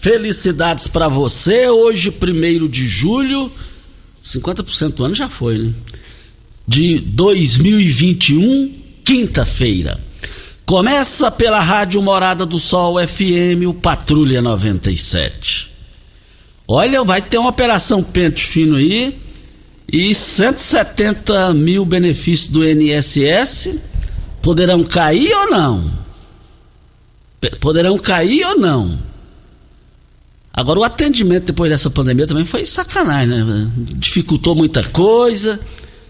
Felicidades 0.00 0.86
para 0.86 1.08
você. 1.08 1.68
Hoje, 1.68 2.10
primeiro 2.10 2.68
de 2.68 2.86
julho, 2.86 3.50
50% 4.22 4.94
do 4.94 5.04
ano 5.04 5.14
já 5.14 5.28
foi, 5.28 5.58
né? 5.58 5.72
De 6.66 6.98
2021, 6.98 8.72
quinta-feira. 9.04 9.98
Começa 10.64 11.30
pela 11.30 11.60
Rádio 11.60 12.02
Morada 12.02 12.44
do 12.44 12.60
Sol 12.60 12.96
FM, 13.06 13.66
o 13.66 13.72
Patrulha 13.72 14.42
97. 14.42 15.68
Olha, 16.66 17.02
vai 17.02 17.22
ter 17.22 17.38
uma 17.38 17.48
operação 17.48 18.02
pente 18.02 18.44
fino 18.44 18.76
aí 18.76 19.18
e 19.90 20.14
170 20.14 21.54
mil 21.54 21.86
benefícios 21.86 22.50
do 22.50 22.62
NSS 22.62 23.80
poderão 24.42 24.84
cair 24.84 25.32
ou 25.32 25.50
não? 25.50 25.90
Poderão 27.60 27.96
cair 27.98 28.44
ou 28.44 28.58
não? 28.58 29.07
Agora, 30.58 30.80
o 30.80 30.82
atendimento 30.82 31.44
depois 31.44 31.70
dessa 31.70 31.88
pandemia 31.88 32.26
também 32.26 32.44
foi 32.44 32.66
sacanagem, 32.66 33.44
né? 33.44 33.70
Dificultou 33.94 34.56
muita 34.56 34.82
coisa. 34.82 35.60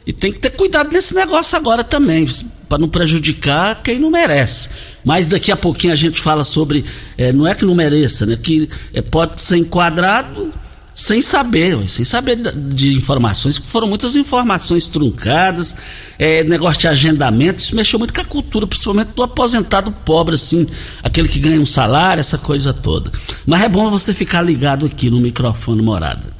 E 0.07 0.13
tem 0.13 0.33
que 0.33 0.39
ter 0.39 0.49
cuidado 0.49 0.91
nesse 0.91 1.15
negócio 1.15 1.55
agora 1.55 1.85
também, 1.85 2.27
para 2.67 2.79
não 2.79 2.89
prejudicar 2.89 3.83
quem 3.83 3.99
não 3.99 4.11
merece. 4.11 4.71
Mas 5.05 5.29
daqui 5.29 5.53
a 5.53 5.57
pouquinho 5.57 5.93
a 5.93 5.97
gente 5.97 6.19
fala 6.19 6.45
sobre. 6.45 6.83
É, 7.19 7.31
não 7.31 7.47
é 7.47 7.55
que 7.55 7.67
não 7.67 7.75
mereça, 7.75 8.25
né? 8.25 8.39
Que 8.43 8.67
é, 8.95 9.03
pode 9.03 9.39
ser 9.39 9.59
enquadrado 9.59 10.51
sem 10.99 11.21
saber, 11.21 11.89
sem 11.89 12.05
saber 12.05 12.35
de 12.35 12.93
informações, 12.93 13.57
foram 13.57 13.87
muitas 13.87 14.17
informações 14.17 14.89
truncadas, 14.89 15.77
é, 16.19 16.43
negócio 16.43 16.81
de 16.81 16.89
agendamento, 16.89 17.63
isso 17.63 17.77
mexeu 17.77 18.01
muito 18.01 18.13
com 18.13 18.21
a 18.21 18.25
cultura, 18.25 18.67
principalmente 18.67 19.11
do 19.15 19.23
aposentado 19.23 19.93
pobre, 20.05 20.35
assim, 20.35 20.67
aquele 21.01 21.29
que 21.29 21.39
ganha 21.39 21.61
um 21.61 21.65
salário, 21.65 22.19
essa 22.19 22.37
coisa 22.37 22.75
toda. 22.75 23.13
Mas 23.47 23.63
é 23.63 23.69
bom 23.69 23.89
você 23.89 24.13
ficar 24.13 24.43
ligado 24.43 24.87
aqui 24.87 25.09
no 25.09 25.21
microfone 25.21 25.81
morada. 25.81 26.37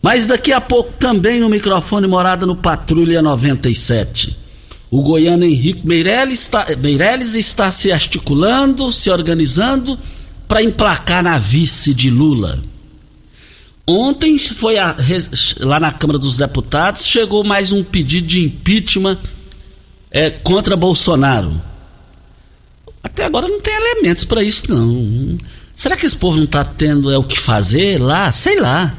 Mas 0.00 0.24
daqui 0.24 0.52
a 0.52 0.60
pouco 0.60 0.92
também 0.92 1.40
no 1.40 1.48
microfone 1.48 2.06
morada 2.06 2.46
no 2.46 2.54
Patrulha 2.54 3.20
97. 3.20 4.38
O 4.88 5.02
goiano 5.02 5.42
Henrique 5.42 5.84
Meirelles 5.84 6.42
está, 6.42 6.64
Meirelles 6.78 7.34
está 7.34 7.72
se 7.72 7.90
articulando, 7.90 8.92
se 8.92 9.10
organizando 9.10 9.98
para 10.46 10.62
emplacar 10.62 11.24
na 11.24 11.38
vice 11.38 11.92
de 11.92 12.08
Lula. 12.08 12.62
Ontem 13.86 14.38
foi 14.38 14.78
a, 14.78 14.96
lá 15.60 15.78
na 15.78 15.92
Câmara 15.92 16.18
dos 16.18 16.38
Deputados, 16.38 17.04
chegou 17.06 17.44
mais 17.44 17.70
um 17.70 17.84
pedido 17.84 18.26
de 18.26 18.42
impeachment 18.44 19.18
é, 20.10 20.30
contra 20.30 20.74
Bolsonaro. 20.74 21.60
Até 23.02 23.26
agora 23.26 23.46
não 23.46 23.60
tem 23.60 23.74
elementos 23.74 24.24
para 24.24 24.42
isso, 24.42 24.74
não. 24.74 25.36
Será 25.76 25.96
que 25.96 26.06
esse 26.06 26.16
povo 26.16 26.38
não 26.38 26.44
está 26.44 26.64
tendo 26.64 27.10
é, 27.10 27.18
o 27.18 27.22
que 27.22 27.38
fazer 27.38 28.00
lá? 28.00 28.32
Sei 28.32 28.58
lá. 28.58 28.94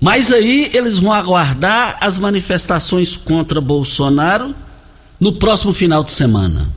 Mas 0.00 0.32
aí 0.32 0.70
eles 0.72 0.98
vão 0.98 1.12
aguardar 1.12 1.98
as 2.00 2.18
manifestações 2.18 3.16
contra 3.16 3.60
Bolsonaro 3.60 4.54
no 5.20 5.32
próximo 5.32 5.74
final 5.74 6.02
de 6.02 6.10
semana. 6.10 6.68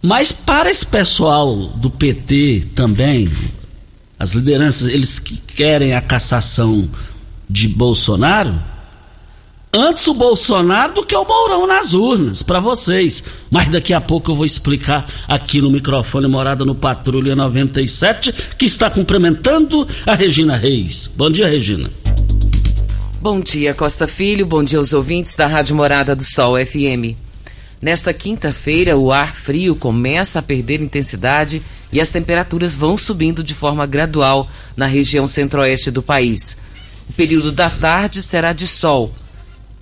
Mas 0.00 0.30
para 0.32 0.70
esse 0.70 0.86
pessoal 0.86 1.54
do 1.54 1.90
PT 1.90 2.68
também, 2.74 3.28
as 4.24 4.32
lideranças, 4.32 4.88
eles 4.88 5.18
que 5.18 5.36
querem 5.36 5.92
a 5.92 6.00
cassação 6.00 6.88
de 7.48 7.68
Bolsonaro, 7.68 8.54
antes 9.70 10.06
o 10.06 10.14
Bolsonaro 10.14 10.94
do 10.94 11.04
que 11.04 11.14
o 11.14 11.26
Mourão 11.26 11.66
nas 11.66 11.92
urnas, 11.92 12.42
para 12.42 12.58
vocês. 12.58 13.22
Mas 13.50 13.68
daqui 13.68 13.92
a 13.92 14.00
pouco 14.00 14.30
eu 14.30 14.34
vou 14.34 14.46
explicar 14.46 15.06
aqui 15.28 15.60
no 15.60 15.70
microfone 15.70 16.26
Morada 16.26 16.64
no 16.64 16.74
Patrulha 16.74 17.36
97, 17.36 18.32
que 18.56 18.64
está 18.64 18.88
cumprimentando 18.88 19.86
a 20.06 20.14
Regina 20.14 20.56
Reis. 20.56 21.10
Bom 21.14 21.30
dia, 21.30 21.46
Regina. 21.46 21.90
Bom 23.20 23.40
dia, 23.40 23.74
Costa 23.74 24.06
Filho. 24.06 24.46
Bom 24.46 24.64
dia 24.64 24.78
aos 24.78 24.94
ouvintes 24.94 25.36
da 25.36 25.46
Rádio 25.46 25.76
Morada 25.76 26.16
do 26.16 26.24
Sol 26.24 26.56
FM. 26.56 27.14
Nesta 27.82 28.14
quinta-feira, 28.14 28.96
o 28.96 29.12
ar 29.12 29.34
frio 29.34 29.76
começa 29.76 30.38
a 30.38 30.42
perder 30.42 30.80
intensidade 30.80 31.60
e 31.94 32.00
as 32.00 32.08
temperaturas 32.08 32.74
vão 32.74 32.98
subindo 32.98 33.44
de 33.44 33.54
forma 33.54 33.86
gradual 33.86 34.48
na 34.76 34.84
região 34.84 35.28
centro-oeste 35.28 35.92
do 35.92 36.02
país. 36.02 36.56
O 37.08 37.12
período 37.12 37.52
da 37.52 37.70
tarde 37.70 38.20
será 38.20 38.52
de 38.52 38.66
sol. 38.66 39.14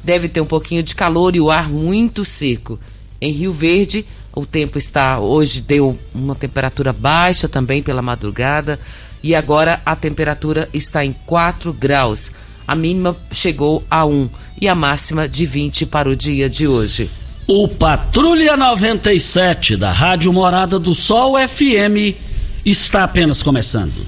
Deve 0.04 0.28
ter 0.28 0.42
um 0.42 0.46
pouquinho 0.46 0.82
de 0.82 0.94
calor 0.94 1.34
e 1.34 1.40
o 1.40 1.50
ar 1.50 1.70
muito 1.70 2.22
seco. 2.22 2.78
Em 3.18 3.32
Rio 3.32 3.50
Verde, 3.50 4.04
o 4.34 4.44
tempo 4.44 4.76
está 4.76 5.20
hoje 5.20 5.62
deu 5.62 5.98
uma 6.14 6.34
temperatura 6.34 6.92
baixa 6.92 7.48
também 7.48 7.82
pela 7.82 8.02
madrugada 8.02 8.78
e 9.22 9.34
agora 9.34 9.80
a 9.86 9.96
temperatura 9.96 10.68
está 10.74 11.02
em 11.02 11.14
4 11.24 11.72
graus. 11.72 12.30
A 12.68 12.74
mínima 12.74 13.16
chegou 13.30 13.82
a 13.90 14.04
1 14.04 14.28
e 14.60 14.68
a 14.68 14.74
máxima 14.74 15.26
de 15.26 15.46
20 15.46 15.86
para 15.86 16.10
o 16.10 16.16
dia 16.16 16.50
de 16.50 16.66
hoje. 16.68 17.21
O 17.46 17.66
Patrulha 17.66 18.56
97 18.56 19.76
da 19.76 19.92
Rádio 19.92 20.32
Morada 20.32 20.78
do 20.78 20.94
Sol 20.94 21.34
FM 21.36 22.16
está 22.64 23.02
apenas 23.02 23.42
começando. 23.42 24.06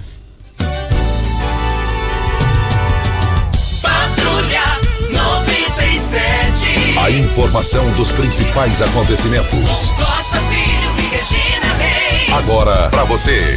Patrulha 3.82 4.62
97. 5.10 6.98
A 7.00 7.10
informação 7.10 7.90
dos 7.94 8.12
principais 8.12 8.81
acontecimentos. 8.81 9.90
Costa 9.90 10.38
Filho 10.40 10.94
e 10.98 11.02
Regina 11.16 11.75
Reis. 11.75 12.32
Agora 12.32 12.88
para 12.88 13.04
você. 13.04 13.56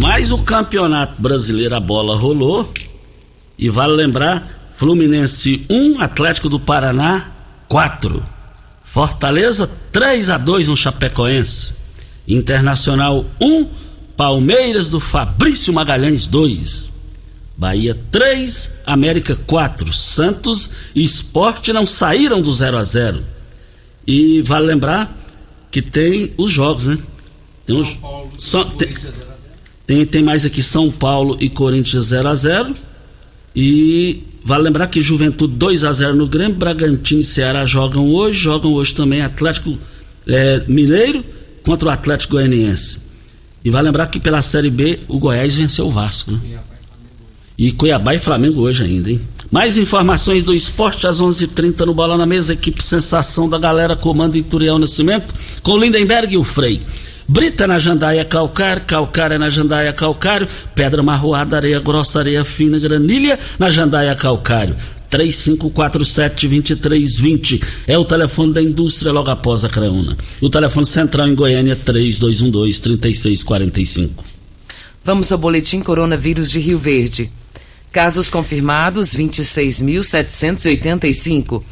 Mas 0.00 0.32
o 0.32 0.38
Campeonato 0.42 1.20
Brasileiro 1.20 1.74
a 1.74 1.80
bola 1.80 2.16
rolou 2.16 2.72
E 3.58 3.68
vale 3.68 3.94
lembrar, 3.94 4.46
Fluminense 4.76 5.66
1, 5.68 6.00
Atlético 6.00 6.48
do 6.48 6.60
Paraná 6.60 7.26
4. 7.66 8.24
Fortaleza 8.84 9.68
3 9.90 10.30
a 10.30 10.38
2 10.38 10.68
no 10.68 10.76
Chapecoense. 10.76 11.74
Internacional 12.26 13.26
1, 13.40 13.66
Palmeiras 14.16 14.88
do 14.88 15.00
Fabrício 15.00 15.72
Magalhães 15.72 16.28
2. 16.28 16.92
Bahia 17.56 17.98
3, 18.12 18.78
América 18.86 19.34
4. 19.34 19.92
Santos 19.92 20.70
e 20.94 21.02
Esporte 21.02 21.72
não 21.72 21.84
saíram 21.84 22.40
do 22.40 22.52
0 22.52 22.76
a 22.78 22.84
0. 22.84 23.20
E 24.06 24.40
vale 24.42 24.66
lembrar 24.66 25.12
que 25.68 25.82
tem 25.82 26.32
os 26.38 26.52
jogos, 26.52 26.86
né? 26.86 26.98
Tem 27.66 27.84
São 27.84 27.94
Paulo 27.96 28.32
e 28.38 28.42
Só, 28.42 28.64
tem, 28.64 28.88
0 28.88 29.00
0 29.00 29.26
tem, 29.86 30.06
tem 30.06 30.22
mais 30.22 30.46
aqui 30.46 30.62
São 30.62 30.90
Paulo 30.90 31.36
e 31.40 31.50
Corinthians 31.50 32.06
0 32.06 32.28
a 32.28 32.34
0 32.34 32.74
E 33.60 34.22
vale 34.44 34.62
lembrar 34.62 34.86
que 34.86 35.02
Juventude 35.02 35.52
2 35.54 35.82
a 35.82 35.92
0 35.92 36.14
no 36.14 36.28
Grêmio, 36.28 36.56
Bragantino 36.56 37.22
e 37.22 37.24
Ceará 37.24 37.64
jogam 37.64 38.08
hoje, 38.08 38.38
jogam 38.38 38.72
hoje 38.72 38.94
também 38.94 39.20
Atlético 39.20 39.76
é, 40.28 40.62
Mineiro 40.68 41.24
contra 41.64 41.88
o 41.88 41.90
Atlético 41.90 42.34
Goianiense. 42.34 43.00
E 43.64 43.68
vale 43.68 43.86
lembrar 43.86 44.06
que 44.06 44.20
pela 44.20 44.40
Série 44.42 44.70
B 44.70 45.00
o 45.08 45.18
Goiás 45.18 45.56
venceu 45.56 45.88
o 45.88 45.90
Vasco, 45.90 46.30
né? 46.30 46.40
E 47.58 47.72
Cuiabá 47.72 48.14
e 48.14 48.20
Flamengo 48.20 48.60
hoje 48.60 48.84
ainda, 48.84 49.10
hein? 49.10 49.20
Mais 49.50 49.76
informações 49.76 50.44
do 50.44 50.54
esporte 50.54 51.08
às 51.08 51.20
11:30 51.20 51.42
h 51.42 51.54
30 51.54 51.86
no 51.86 51.94
Bola 51.94 52.16
na 52.16 52.26
Mesa, 52.26 52.52
equipe 52.52 52.80
Sensação 52.80 53.48
da 53.48 53.58
Galera, 53.58 53.96
comando 53.96 54.36
Ituriel 54.36 54.78
Nascimento, 54.78 55.34
com 55.64 55.76
Lindenberg 55.76 56.32
e 56.32 56.36
o 56.36 56.44
Frei. 56.44 56.80
Brita 57.30 57.66
na 57.66 57.78
jandaia 57.78 58.24
calcário, 58.24 58.84
calcário 58.86 59.38
na 59.38 59.50
jandaia 59.50 59.92
calcário, 59.92 60.48
pedra 60.74 61.02
marroada, 61.02 61.56
areia 61.56 61.78
grossa, 61.78 62.20
areia 62.20 62.42
fina, 62.42 62.78
granilha 62.78 63.38
na 63.58 63.68
jandaia 63.68 64.14
calcário. 64.14 64.74
3547-2320 65.10 67.62
é 67.86 67.98
o 67.98 68.04
telefone 68.06 68.54
da 68.54 68.62
indústria 68.62 69.12
logo 69.12 69.28
após 69.28 69.62
a 69.62 69.68
Creuna. 69.68 70.16
O 70.40 70.48
telefone 70.48 70.86
central 70.86 71.28
em 71.28 71.34
Goiânia 71.34 71.76
3212-3645. 71.76 74.08
Vamos 75.04 75.30
ao 75.30 75.36
boletim 75.36 75.80
coronavírus 75.80 76.50
de 76.50 76.60
Rio 76.60 76.78
Verde. 76.78 77.30
Casos 77.92 78.30
confirmados 78.30 79.14
26.785. 79.14 81.62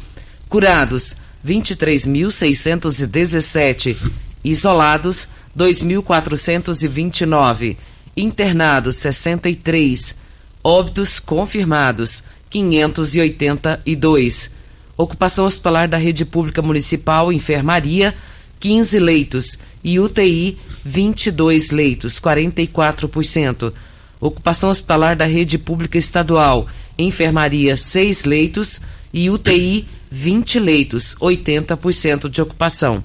Curados 0.47 1.15
23.617. 1.43 4.11
Isolados 4.43 5.27
2.429. 5.57 7.75
Internados 8.15 8.95
63. 8.97 10.17
Óbitos 10.63 11.19
confirmados 11.19 12.23
582. 12.49 14.55
Ocupação 14.95 15.45
hospitalar 15.45 15.87
da 15.87 15.97
rede 15.97 16.23
pública 16.25 16.61
municipal, 16.61 17.31
enfermaria 17.31 18.13
15 18.59 18.99
leitos 18.99 19.57
e 19.83 19.99
UTI 19.99 20.57
22 20.83 21.69
leitos, 21.71 22.19
44%. 22.19 23.71
Ocupação 24.19 24.71
hospitalar 24.71 25.15
da 25.15 25.25
rede 25.25 25.59
pública 25.59 25.97
estadual, 25.97 26.67
enfermaria 26.97 27.77
6 27.77 28.25
leitos 28.25 28.81
e 29.13 29.29
UTI 29.29 29.87
20 30.09 30.59
leitos, 30.59 31.15
80% 31.21 32.29
de 32.29 32.41
ocupação. 32.41 33.03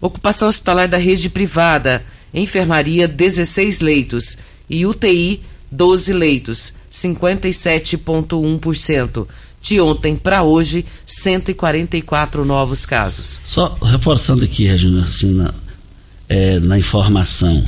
Ocupação 0.00 0.48
hospitalar 0.48 0.88
da 0.88 0.96
rede 0.96 1.28
privada, 1.28 2.04
enfermaria 2.32 3.08
16 3.08 3.80
leitos 3.80 4.38
e 4.68 4.86
UTI 4.86 5.42
12 5.70 6.12
leitos, 6.12 6.74
57,1%. 6.90 9.28
De 9.60 9.80
ontem 9.80 10.14
para 10.14 10.44
hoje, 10.44 10.86
144 11.04 12.44
novos 12.44 12.86
casos. 12.86 13.40
Só 13.44 13.76
reforçando 13.82 14.44
aqui, 14.44 14.64
Regina, 14.64 15.00
assim, 15.00 15.32
na, 15.32 15.52
é, 16.28 16.60
na 16.60 16.78
informação. 16.78 17.60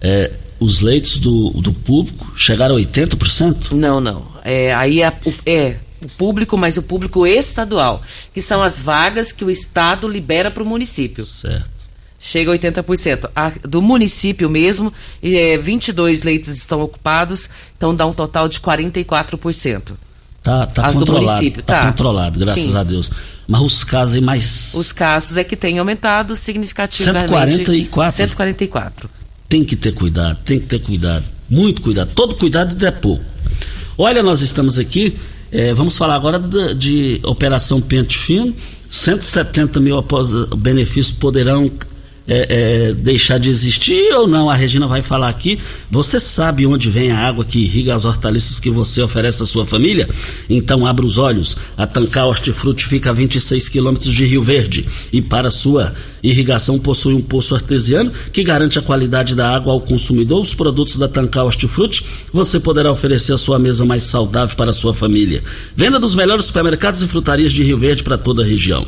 É, 0.00 0.30
os 0.60 0.80
leitos 0.80 1.18
do, 1.18 1.50
do 1.50 1.72
público 1.72 2.32
chegaram 2.36 2.76
a 2.76 2.80
80%? 2.80 3.72
Não, 3.72 4.00
não. 4.00 4.24
É, 4.44 4.72
aí 4.72 5.02
é, 5.02 5.12
é 5.44 5.78
o 6.06 6.08
público, 6.10 6.56
mas 6.56 6.76
o 6.76 6.82
público 6.82 7.26
estadual, 7.26 8.02
que 8.32 8.40
são 8.40 8.62
as 8.62 8.80
vagas 8.80 9.32
que 9.32 9.44
o 9.44 9.50
Estado 9.50 10.08
libera 10.08 10.50
para 10.50 10.62
o 10.62 10.66
município. 10.66 11.24
Certo. 11.24 11.70
Chega 12.18 12.52
a 12.52 12.56
80%. 12.56 13.30
A, 13.34 13.52
do 13.64 13.82
município 13.82 14.48
mesmo, 14.48 14.92
é, 15.22 15.58
22 15.58 16.22
leitos 16.22 16.56
estão 16.56 16.80
ocupados, 16.80 17.50
então 17.76 17.94
dá 17.94 18.06
um 18.06 18.12
total 18.12 18.48
de 18.48 18.60
44%. 18.60 19.92
Tá, 20.42 20.66
tá 20.66 20.86
As 20.86 20.94
controlado. 20.94 21.04
do 21.04 21.30
município, 21.30 21.62
tá, 21.62 21.80
tá. 21.80 21.86
controlado, 21.88 22.38
graças 22.38 22.62
Sim. 22.62 22.76
a 22.76 22.82
Deus. 22.82 23.10
Mas 23.46 23.60
os 23.60 23.84
casos 23.84 24.14
aí 24.14 24.20
mais. 24.20 24.72
Os 24.74 24.92
casos 24.92 25.36
é 25.36 25.44
que 25.44 25.56
têm 25.56 25.78
aumentado 25.78 26.36
significativamente. 26.36 27.56
144. 27.56 28.16
144. 28.16 29.10
Tem 29.48 29.64
que 29.64 29.76
ter 29.76 29.92
cuidado, 29.92 30.38
tem 30.44 30.58
que 30.58 30.66
ter 30.66 30.80
cuidado. 30.80 31.24
Muito 31.50 31.82
cuidado. 31.82 32.12
Todo 32.14 32.34
cuidado 32.36 32.86
é 32.86 32.90
pouco. 32.90 33.24
Olha, 33.98 34.22
nós 34.22 34.40
estamos 34.40 34.78
aqui. 34.78 35.16
Eh, 35.52 35.74
vamos 35.74 35.96
falar 35.96 36.14
agora 36.14 36.38
de, 36.38 36.74
de 36.74 37.20
Operação 37.24 37.80
Pente 37.80 38.18
Fino. 38.18 38.54
170 38.88 39.80
mil 39.80 39.96
após 39.96 40.34
o 40.34 40.56
benefício 40.56 41.16
poderão 41.16 41.70
eh, 42.26 42.46
eh, 42.48 42.92
deixar 42.94 43.38
de 43.38 43.50
existir 43.50 44.12
ou 44.14 44.26
não? 44.26 44.48
A 44.48 44.54
Regina 44.54 44.86
vai 44.86 45.02
falar 45.02 45.28
aqui. 45.28 45.58
Você 45.90 46.20
sabe 46.20 46.66
onde 46.66 46.88
vem 46.88 47.10
a 47.10 47.18
água 47.18 47.44
que 47.44 47.58
irriga 47.58 47.94
as 47.94 48.04
hortaliças 48.04 48.60
que 48.60 48.70
você 48.70 49.02
oferece 49.02 49.42
à 49.42 49.46
sua 49.46 49.66
família? 49.66 50.08
Então 50.48 50.86
abra 50.86 51.04
os 51.04 51.18
olhos. 51.18 51.56
A 51.76 51.86
Tancar 51.86 52.26
Hortifruti 52.26 52.86
fica 52.86 53.10
a 53.10 53.12
26 53.12 53.68
quilômetros 53.68 54.12
de 54.12 54.24
Rio 54.24 54.42
Verde 54.42 54.86
e 55.12 55.20
para 55.20 55.50
sua 55.50 55.92
irrigação 56.22 56.78
possui 56.78 57.14
um 57.14 57.20
poço 57.20 57.54
artesiano 57.54 58.12
que 58.32 58.44
garante 58.44 58.78
a 58.78 58.82
qualidade 58.82 59.34
da 59.34 59.54
água 59.54 59.72
ao 59.72 59.80
consumidor. 59.80 60.40
Os 60.40 60.54
produtos 60.54 60.96
da 60.96 61.08
Tancar 61.08 61.44
Hortifruti 61.44 62.04
você 62.32 62.60
poderá 62.60 62.92
oferecer 62.92 63.32
a 63.32 63.38
sua 63.38 63.58
mesa 63.58 63.84
mais 63.84 64.04
saudável 64.04 64.56
para 64.56 64.70
a 64.70 64.74
sua 64.74 64.94
família. 64.94 65.42
Venda 65.76 65.98
dos 65.98 66.14
melhores 66.14 66.44
supermercados 66.44 67.02
e 67.02 67.08
frutarias 67.08 67.52
de 67.52 67.62
Rio 67.62 67.78
Verde 67.78 68.04
para 68.04 68.16
toda 68.16 68.42
a 68.42 68.46
região. 68.46 68.86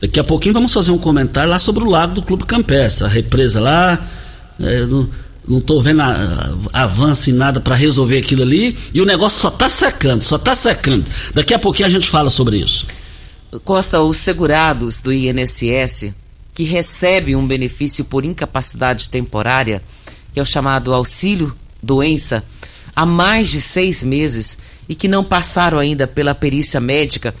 Daqui 0.00 0.20
a 0.20 0.24
pouquinho 0.24 0.54
vamos 0.54 0.72
fazer 0.72 0.90
um 0.90 0.98
comentário 0.98 1.50
lá 1.50 1.58
sobre 1.58 1.84
o 1.84 1.88
lago 1.88 2.14
do 2.14 2.22
Clube 2.22 2.44
Campestre, 2.44 3.04
a 3.04 3.08
represa 3.08 3.60
lá. 3.60 3.98
é, 4.60 4.86
não, 5.48 5.60
tô 5.60 5.80
vendo 5.80 6.02
avanço 6.72 7.30
em 7.30 7.32
nada 7.32 7.60
para 7.60 7.74
resolver 7.74 8.18
aquilo 8.18 8.42
ali 8.42 8.76
e 8.92 9.00
o 9.00 9.06
negócio 9.06 9.40
só 9.40 9.50
tá 9.50 9.68
secando, 9.68 10.22
só 10.22 10.38
tá 10.38 10.54
secando. 10.54 11.04
Daqui 11.34 11.54
a 11.54 11.58
pouquinho 11.58 11.86
a 11.86 11.90
gente 11.90 12.10
fala 12.10 12.30
sobre 12.30 12.58
isso. 12.58 12.86
Costa, 13.64 14.00
os 14.02 14.16
segurados 14.16 15.00
do 15.00 15.12
INSS 15.12 16.12
que 16.52 16.64
recebem 16.64 17.36
um 17.36 17.46
benefício 17.46 18.04
por 18.04 18.24
incapacidade 18.24 19.08
temporária, 19.08 19.82
que 20.32 20.40
é 20.40 20.42
o 20.42 20.46
chamado 20.46 20.92
auxílio 20.92 21.54
doença, 21.82 22.42
há 22.94 23.06
mais 23.06 23.48
de 23.48 23.60
seis 23.60 24.02
meses 24.02 24.58
e 24.88 24.94
que 24.94 25.06
não 25.06 25.22
passaram 25.22 25.78
ainda 25.78 26.06
pela 26.06 26.34
perícia 26.34 26.80
médica 26.80 27.34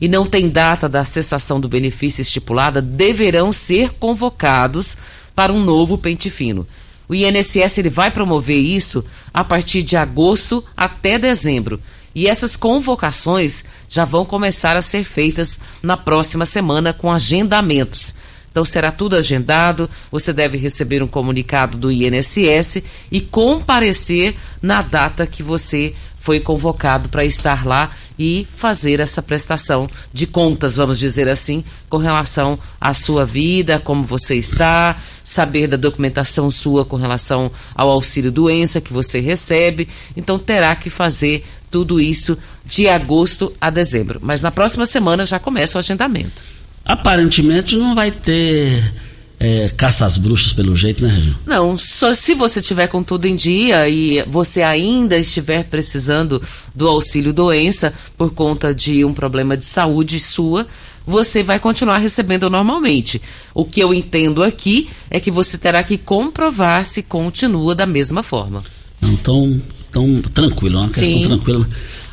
e 0.00 0.08
não 0.08 0.26
tem 0.26 0.48
data 0.48 0.88
da 0.88 1.04
cessação 1.04 1.60
do 1.60 1.68
benefício 1.68 2.22
estipulada, 2.22 2.80
deverão 2.80 3.52
ser 3.52 3.90
convocados 3.98 4.96
para 5.34 5.52
um 5.52 5.62
novo 5.62 5.98
pente 5.98 6.30
fino. 6.30 6.66
O 7.08 7.14
INSS 7.14 7.78
ele 7.78 7.88
vai 7.88 8.10
promover 8.10 8.58
isso 8.58 9.04
a 9.32 9.42
partir 9.42 9.82
de 9.82 9.96
agosto 9.96 10.64
até 10.76 11.18
dezembro. 11.18 11.80
E 12.14 12.26
essas 12.26 12.56
convocações 12.56 13.64
já 13.88 14.04
vão 14.04 14.24
começar 14.24 14.76
a 14.76 14.82
ser 14.82 15.04
feitas 15.04 15.58
na 15.82 15.96
próxima 15.96 16.44
semana 16.44 16.92
com 16.92 17.10
agendamentos. 17.10 18.14
Então 18.50 18.64
será 18.64 18.90
tudo 18.90 19.14
agendado, 19.14 19.88
você 20.10 20.32
deve 20.32 20.58
receber 20.58 21.02
um 21.02 21.06
comunicado 21.06 21.78
do 21.78 21.92
INSS 21.92 22.82
e 23.10 23.20
comparecer 23.20 24.34
na 24.60 24.82
data 24.82 25.26
que 25.26 25.42
você 25.42 25.94
foi 26.28 26.40
convocado 26.40 27.08
para 27.08 27.24
estar 27.24 27.66
lá 27.66 27.90
e 28.18 28.46
fazer 28.54 29.00
essa 29.00 29.22
prestação 29.22 29.86
de 30.12 30.26
contas, 30.26 30.76
vamos 30.76 30.98
dizer 30.98 31.26
assim, 31.26 31.64
com 31.88 31.96
relação 31.96 32.58
à 32.78 32.92
sua 32.92 33.24
vida, 33.24 33.80
como 33.80 34.04
você 34.04 34.34
está, 34.34 34.94
saber 35.24 35.66
da 35.68 35.78
documentação 35.78 36.50
sua 36.50 36.84
com 36.84 36.96
relação 36.96 37.50
ao 37.74 37.88
auxílio 37.88 38.30
doença 38.30 38.78
que 38.78 38.92
você 38.92 39.20
recebe. 39.20 39.88
Então 40.14 40.38
terá 40.38 40.76
que 40.76 40.90
fazer 40.90 41.46
tudo 41.70 41.98
isso 41.98 42.36
de 42.62 42.86
agosto 42.88 43.50
a 43.58 43.70
dezembro. 43.70 44.20
Mas 44.22 44.42
na 44.42 44.50
próxima 44.50 44.84
semana 44.84 45.24
já 45.24 45.38
começa 45.38 45.78
o 45.78 45.80
agendamento. 45.80 46.42
Aparentemente 46.84 47.74
não 47.74 47.94
vai 47.94 48.10
ter 48.10 48.92
é, 49.40 49.70
caça 49.76 50.04
às 50.04 50.16
bruxas 50.16 50.52
pelo 50.52 50.74
jeito, 50.74 51.04
né, 51.04 51.14
Regina? 51.14 51.38
Não, 51.46 51.78
só 51.78 52.12
se 52.12 52.34
você 52.34 52.60
tiver 52.60 52.88
com 52.88 53.02
tudo 53.02 53.26
em 53.26 53.36
dia 53.36 53.88
e 53.88 54.22
você 54.22 54.62
ainda 54.62 55.16
estiver 55.16 55.64
precisando 55.64 56.42
do 56.74 56.88
auxílio 56.88 57.32
doença 57.32 57.94
por 58.16 58.32
conta 58.32 58.74
de 58.74 59.04
um 59.04 59.14
problema 59.14 59.56
de 59.56 59.64
saúde 59.64 60.18
sua, 60.18 60.66
você 61.06 61.42
vai 61.42 61.58
continuar 61.58 61.98
recebendo 61.98 62.50
normalmente. 62.50 63.22
O 63.54 63.64
que 63.64 63.80
eu 63.80 63.94
entendo 63.94 64.42
aqui 64.42 64.90
é 65.08 65.20
que 65.20 65.30
você 65.30 65.56
terá 65.56 65.82
que 65.82 65.96
comprovar 65.96 66.84
se 66.84 67.02
continua 67.02 67.74
da 67.74 67.86
mesma 67.86 68.22
forma. 68.22 68.62
Não 69.00 69.16
tão, 69.16 69.62
tão 69.92 70.20
tranquilo, 70.34 70.78
é 70.78 70.80
uma 70.80 70.88
questão 70.88 71.22
Sim. 71.22 71.28
tranquila. 71.28 71.66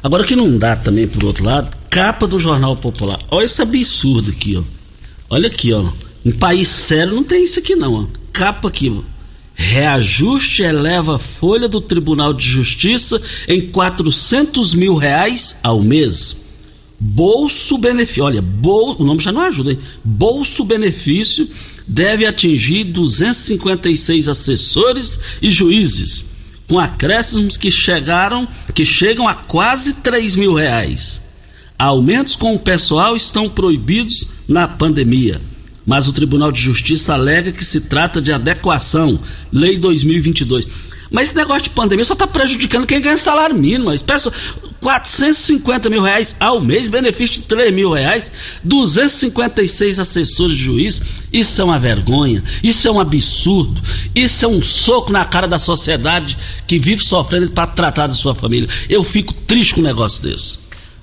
Agora 0.04 0.22
o 0.22 0.26
que 0.26 0.36
não 0.36 0.58
dá 0.58 0.76
também, 0.76 1.08
por 1.08 1.24
outro 1.24 1.44
lado, 1.44 1.76
capa 1.90 2.28
do 2.28 2.40
Jornal 2.40 2.76
Popular. 2.78 3.20
Olha 3.32 3.46
esse 3.46 3.62
absurdo 3.62 4.30
aqui, 4.30 4.56
ó. 4.56 4.64
Olha 5.32 5.48
aqui, 5.48 5.74
ó. 5.74 5.84
Em 6.26 6.32
país 6.32 6.68
sério 6.68 7.14
não 7.14 7.24
tem 7.24 7.44
isso 7.44 7.60
aqui 7.60 7.76
não. 7.76 8.10
Capa 8.34 8.68
aqui. 8.68 8.92
Reajuste 9.54 10.64
eleva 10.64 11.18
a 11.18 11.20
folha 11.20 11.70
do 11.70 11.80
Tribunal 11.80 12.34
de 12.34 12.44
Justiça 12.44 13.22
em 13.48 13.68
400 13.68 14.74
mil 14.74 14.96
reais 14.96 15.58
ao 15.62 15.84
mês. 15.84 16.44
Bolso 17.00 17.78
benefício, 17.78 18.24
olha, 18.24 18.42
bol, 18.42 18.96
o 19.00 19.04
nome 19.04 19.22
já 19.22 19.32
não 19.32 19.42
ajuda, 19.42 19.72
hein? 19.72 19.80
Bolso 20.04 20.66
benefício 20.66 21.48
deve 21.88 22.26
atingir 22.26 22.86
256 22.86 24.28
assessores 24.28 25.20
e 25.42 25.52
juízes, 25.52 26.26
com 26.68 26.80
acréscimos 26.80 27.56
que 27.56 27.70
chegaram, 27.70 28.48
que 28.74 28.84
chegam 28.84 29.28
a 29.28 29.36
quase 29.36 29.96
3 29.96 30.38
mil 30.38 30.56
reais. 30.56 31.22
Aumentos 31.78 32.36
com 32.36 32.56
o 32.56 32.60
pessoal 32.60 33.16
estão 33.16 33.48
proibidos 33.48 34.30
na 34.48 34.68
pandemia 34.68 35.40
mas 35.86 36.08
o 36.08 36.14
Tribunal 36.14 36.52
de 36.52 36.62
Justiça 36.62 37.14
alega 37.14 37.52
que 37.52 37.64
se 37.64 37.82
trata 37.82 38.22
de 38.22 38.32
adequação, 38.32 39.20
Lei 39.52 39.78
2022. 39.78 40.68
Mas 41.12 41.30
esse 41.30 41.38
negócio 41.38 41.64
de 41.64 41.70
pandemia 41.70 42.04
só 42.04 42.14
está 42.14 42.28
prejudicando 42.28 42.88
quem 42.88 43.00
ganha 43.00 43.18
salário 43.18 43.56
mínimo. 43.56 43.98
Pessoas, 44.04 44.56
450 44.82 45.90
mil 45.90 46.02
reais 46.02 46.36
ao 46.40 46.60
mês, 46.60 46.90
benefício 46.90 47.42
de 47.42 47.48
3 47.48 47.74
mil 47.74 47.92
reais, 47.92 48.60
256 48.64 50.00
assessores 50.00 50.58
de 50.58 50.64
juiz. 50.64 51.02
Isso 51.32 51.62
é 51.62 51.64
uma 51.64 51.80
vergonha, 51.80 52.44
isso 52.64 52.88
é 52.88 52.92
um 52.92 53.00
absurdo, 53.00 53.82
isso 54.14 54.46
é 54.46 54.48
um 54.48 54.62
soco 54.62 55.12
na 55.12 55.26
cara 55.26 55.48
da 55.48 55.60
sociedade 55.60 56.38
que 56.68 56.80
vive 56.80 57.04
sofrendo 57.04 57.50
para 57.52 57.68
tratar 57.68 58.08
da 58.08 58.14
sua 58.14 58.36
família. 58.36 58.70
Eu 58.90 59.04
fico 59.04 59.34
triste 59.34 59.76
com 59.76 59.82
um 59.82 59.86
negócio 59.86 60.22
desse. 60.24 60.60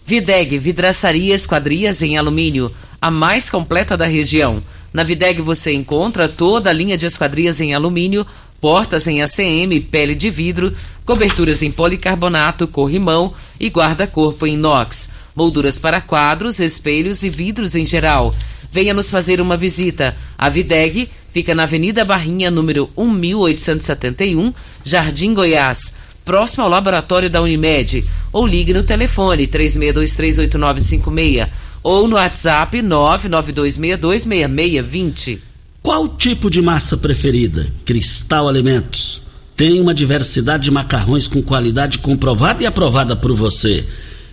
Videg, 0.07 0.59
vidraçaria 0.59 1.35
esquadrias 1.35 2.03
em 2.03 2.19
alumínio, 2.19 2.71
a 3.01 3.11
mais 3.11 3.49
completa 3.49 3.97
da 3.97 4.07
região. 4.07 4.62
Na 4.92 5.02
Videg 5.02 5.40
você 5.40 5.72
encontra 5.72 6.28
toda 6.28 6.70
a 6.70 6.72
linha 6.72 6.99
de 6.99 7.06
esquadrias 7.06 7.61
em 7.61 7.75
alumínio, 7.75 8.26
portas 8.61 9.06
em 9.06 9.22
ACM, 9.22 9.80
pele 9.90 10.14
de 10.14 10.30
vidro, 10.30 10.72
coberturas 11.04 11.62
em 11.62 11.72
policarbonato, 11.72 12.68
corrimão 12.68 13.32
e 13.58 13.68
guarda-corpo 13.68 14.46
em 14.46 14.54
inox, 14.54 15.11
molduras 15.34 15.78
para 15.78 16.00
quadros, 16.00 16.61
espelhos 16.61 17.22
e 17.22 17.30
vidros 17.30 17.75
em 17.75 17.84
geral. 17.84 18.34
Venha 18.70 18.94
nos 18.94 19.11
fazer 19.11 19.40
uma 19.40 19.56
visita. 19.56 20.14
A 20.37 20.49
Videg 20.49 21.08
fica 21.32 21.54
na 21.54 21.64
Avenida 21.64 22.04
Barrinha, 22.04 22.50
número 22.50 22.90
1871, 22.96 24.52
Jardim 24.84 25.34
Goiás 25.34 25.94
próximo 26.25 26.64
ao 26.64 26.70
laboratório 26.70 27.28
da 27.28 27.42
Unimed, 27.42 28.04
ou 28.32 28.46
ligue 28.46 28.72
no 28.72 28.84
telefone 28.84 29.49
36238956 29.49 31.49
ou 31.83 32.07
no 32.07 32.17
WhatsApp 32.17 32.79
992626620. 32.79 35.39
Qual 35.83 36.09
tipo 36.09 36.49
de 36.49 36.62
massa 36.62 36.97
preferida? 36.97 37.67
Cristal 37.85 38.49
Alimentos. 38.49 39.21
Tem 39.57 39.81
uma 39.81 39.93
diversidade 39.93 40.62
de 40.65 40.71
macarrões 40.71 41.27
com 41.27 41.43
qualidade 41.43 41.99
comprovada 41.99 42.62
e 42.62 42.67
aprovada 42.67 43.17
por 43.17 43.33
você. 43.33 43.85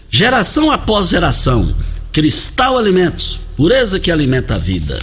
Geração 0.10 0.72
após 0.72 1.10
geração. 1.10 1.68
Cristal 2.12 2.78
Alimentos. 2.78 3.40
Pureza 3.56 4.00
que 4.00 4.12
alimenta 4.12 4.56
a 4.56 4.58
vida. 4.58 4.98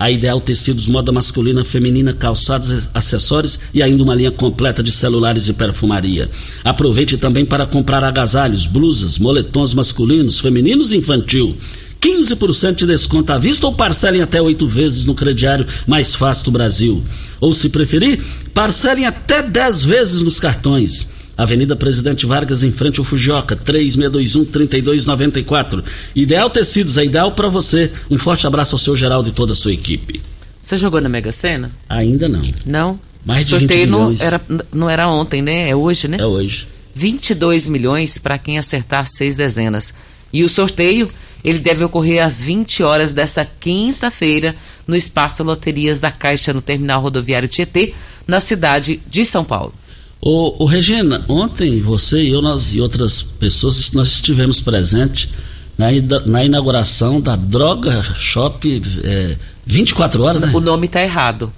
A 0.00 0.10
Ideal 0.10 0.40
Tecidos, 0.40 0.86
moda 0.86 1.12
masculina, 1.12 1.62
feminina, 1.62 2.14
calçados, 2.14 2.88
acessórios 2.94 3.60
e 3.74 3.82
ainda 3.82 4.02
uma 4.02 4.14
linha 4.14 4.30
completa 4.30 4.82
de 4.82 4.90
celulares 4.90 5.46
e 5.48 5.52
perfumaria. 5.52 6.26
Aproveite 6.64 7.18
também 7.18 7.44
para 7.44 7.66
comprar 7.66 8.02
agasalhos, 8.02 8.64
blusas, 8.64 9.18
moletons 9.18 9.74
masculinos, 9.74 10.40
femininos 10.40 10.92
e 10.92 10.96
infantil. 10.96 11.54
15% 12.00 12.76
de 12.76 12.86
desconto 12.86 13.32
à 13.32 13.38
vista 13.38 13.66
ou 13.66 13.74
parcelem 13.74 14.22
até 14.22 14.40
oito 14.40 14.66
vezes 14.66 15.04
no 15.04 15.14
crediário 15.14 15.66
mais 15.86 16.14
fácil 16.14 16.46
do 16.46 16.52
Brasil. 16.52 17.02
Ou, 17.40 17.52
se 17.52 17.68
preferir, 17.68 18.20
parcelem 18.54 19.04
até 19.06 19.42
10 19.42 19.84
vezes 19.84 20.22
nos 20.22 20.40
cartões. 20.40 21.08
Avenida 21.36 21.74
Presidente 21.74 22.26
Vargas, 22.26 22.62
em 22.62 22.70
frente 22.72 22.98
ao 22.98 23.04
Fujioka, 23.04 23.56
3621-3294. 23.56 25.82
Ideal 26.14 26.50
Tecidos, 26.50 26.98
é 26.98 27.04
ideal 27.04 27.32
para 27.32 27.48
você. 27.48 27.90
Um 28.10 28.18
forte 28.18 28.46
abraço 28.46 28.74
ao 28.74 28.78
seu 28.78 28.94
Geraldo 28.96 29.30
e 29.30 29.32
toda 29.32 29.52
a 29.52 29.56
sua 29.56 29.72
equipe. 29.72 30.20
Você 30.60 30.76
jogou 30.76 31.00
na 31.00 31.08
Mega 31.08 31.32
Sena? 31.32 31.70
Ainda 31.88 32.28
não. 32.28 32.42
Não? 32.66 33.00
Mais 33.24 33.46
de 33.46 33.50
Sorteio 33.50 33.86
20 33.86 33.90
não 33.90 33.98
milhões. 34.10 34.20
era, 34.20 34.40
não 34.72 34.90
era 34.90 35.08
ontem, 35.08 35.40
né? 35.40 35.70
É 35.70 35.76
hoje, 35.76 36.08
né? 36.08 36.18
É 36.20 36.26
hoje. 36.26 36.66
22 36.94 37.68
milhões 37.68 38.18
para 38.18 38.36
quem 38.36 38.58
acertar 38.58 39.06
seis 39.06 39.34
dezenas. 39.36 39.94
E 40.32 40.44
o 40.44 40.48
sorteio, 40.48 41.08
ele 41.44 41.58
deve 41.58 41.84
ocorrer 41.84 42.24
às 42.24 42.42
20 42.42 42.82
horas 42.82 43.14
desta 43.14 43.44
quinta-feira 43.44 44.54
no 44.86 44.96
Espaço 44.96 45.42
Loterias 45.42 46.00
da 46.00 46.10
Caixa 46.10 46.52
no 46.52 46.60
Terminal 46.60 47.00
Rodoviário 47.00 47.48
Tietê, 47.48 47.94
na 48.26 48.40
cidade 48.40 49.00
de 49.08 49.24
São 49.24 49.44
Paulo. 49.44 49.72
Ô, 50.20 50.62
ô, 50.62 50.66
Regina, 50.66 51.24
ontem 51.28 51.80
você 51.80 52.22
e 52.22 52.28
eu 52.28 52.42
nós, 52.42 52.74
e 52.74 52.80
outras 52.80 53.22
pessoas 53.22 53.92
nós 53.92 54.14
estivemos 54.14 54.60
presentes 54.60 55.30
na, 55.78 55.86
na 56.26 56.44
inauguração 56.44 57.20
da 57.20 57.36
Droga 57.36 58.02
Shop 58.14 58.82
é, 59.02 59.36
24 59.64 60.22
horas, 60.22 60.42
né? 60.42 60.52
O 60.54 60.60
nome 60.60 60.88
tá 60.88 61.02
errado. 61.02 61.52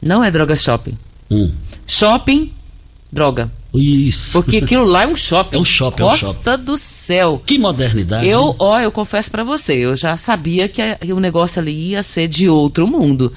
Não 0.00 0.22
é 0.22 0.30
droga 0.30 0.56
shopping. 0.56 0.96
Hum. 1.30 1.50
Shopping, 1.86 2.52
droga. 3.12 3.50
Isso. 3.76 4.32
Porque 4.42 4.58
aquilo 4.58 4.84
lá 4.84 5.02
é 5.02 5.06
um 5.06 5.16
shopping. 5.16 5.56
É 5.56 5.60
um 5.60 5.64
shopping, 5.64 6.02
é 6.02 6.06
um 6.06 6.08
Costa 6.10 6.56
do 6.56 6.76
céu. 6.78 7.42
Que 7.44 7.58
modernidade. 7.58 8.26
Eu, 8.28 8.48
né? 8.48 8.54
ó, 8.58 8.80
eu 8.80 8.90
confesso 8.92 9.30
pra 9.30 9.44
você, 9.44 9.74
eu 9.74 9.94
já 9.96 10.16
sabia 10.16 10.68
que, 10.68 10.80
a- 10.82 10.96
que 10.96 11.12
o 11.12 11.20
negócio 11.20 11.60
ali 11.60 11.90
ia 11.90 12.02
ser 12.02 12.28
de 12.28 12.48
outro 12.48 12.86
mundo. 12.86 13.32